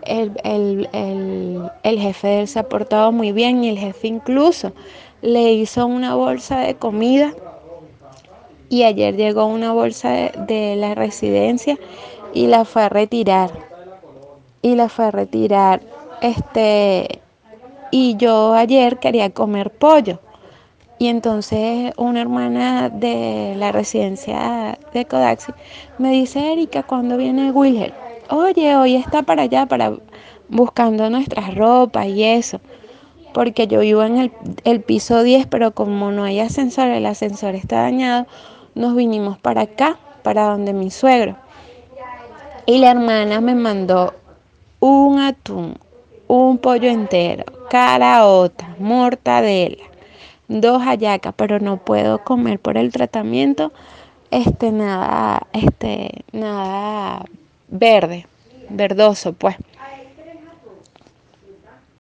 el, 0.06 0.32
el, 0.44 0.90
el, 0.94 1.72
el, 1.84 2.00
jefe 2.00 2.28
de 2.28 2.42
él 2.42 2.48
se 2.48 2.60
ha 2.60 2.70
portado 2.70 3.12
muy 3.12 3.32
bien 3.32 3.64
y 3.64 3.70
el 3.70 3.78
jefe 3.78 4.08
incluso 4.08 4.72
le 5.22 5.54
hizo 5.54 5.86
una 5.86 6.16
bolsa 6.16 6.60
de 6.60 6.76
comida 6.76 7.34
y 8.70 8.84
ayer 8.84 9.16
llegó 9.16 9.46
una 9.46 9.72
bolsa 9.72 10.10
de 10.10 10.76
la 10.78 10.96
residencia 10.96 11.78
y 12.34 12.48
la 12.48 12.66
fue 12.66 12.84
a 12.84 12.90
retirar 12.90 13.52
y 14.62 14.76
la 14.76 14.90
fue 14.90 15.06
a 15.06 15.12
retirar 15.12 15.82
este 16.24 17.20
y 17.92 18.16
yo 18.18 18.54
ayer 18.54 18.98
quería 18.98 19.30
comer 19.30 19.70
pollo 19.70 20.20
y 21.04 21.08
entonces 21.08 21.92
una 21.98 22.22
hermana 22.22 22.90
de 22.90 23.56
la 23.58 23.74
residencia 23.74 24.80
de 24.94 25.06
Codaxi 25.06 25.52
me 25.98 26.12
dice, 26.12 26.54
Erika, 26.54 26.84
¿cuándo 26.84 27.18
viene 27.18 27.52
Wilhelm? 27.52 27.94
Oye, 28.30 28.76
hoy 28.78 28.96
está 28.96 29.22
para 29.22 29.44
allá, 29.44 29.66
para 29.66 29.94
buscando 30.48 31.10
nuestras 31.10 31.54
ropas 31.56 32.08
y 32.08 32.24
eso. 32.24 32.62
Porque 33.34 33.68
yo 33.68 33.82
vivo 33.82 34.04
en 34.04 34.18
el, 34.18 34.32
el 34.64 34.82
piso 34.82 35.24
10, 35.24 35.48
pero 35.48 35.72
como 35.74 36.12
no 36.12 36.24
hay 36.24 36.40
ascensor, 36.40 36.88
el 36.88 37.06
ascensor 37.06 37.56
está 37.56 37.82
dañado, 37.82 38.28
nos 38.74 38.96
vinimos 38.96 39.38
para 39.40 39.62
acá, 39.62 39.98
para 40.22 40.46
donde 40.46 40.72
mi 40.72 40.90
suegro. 40.90 41.36
Y 42.66 42.78
la 42.78 42.92
hermana 42.92 43.42
me 43.42 43.56
mandó 43.56 44.14
un 44.80 45.20
atún, 45.20 45.78
un 46.28 46.58
pollo 46.58 46.90
entero, 46.90 47.46
caraota, 47.70 48.76
mortadela 48.80 49.94
dos 50.48 50.82
hallacas, 50.84 51.34
pero 51.36 51.60
no 51.60 51.78
puedo 51.78 52.24
comer 52.24 52.60
por 52.60 52.78
el 52.78 52.92
tratamiento 52.92 53.72
este 54.32 54.72
nada, 54.72 55.48
este 55.54 56.24
nada 56.32 57.26
verde, 57.70 58.26
verdoso, 58.70 59.34
pues. 59.34 59.56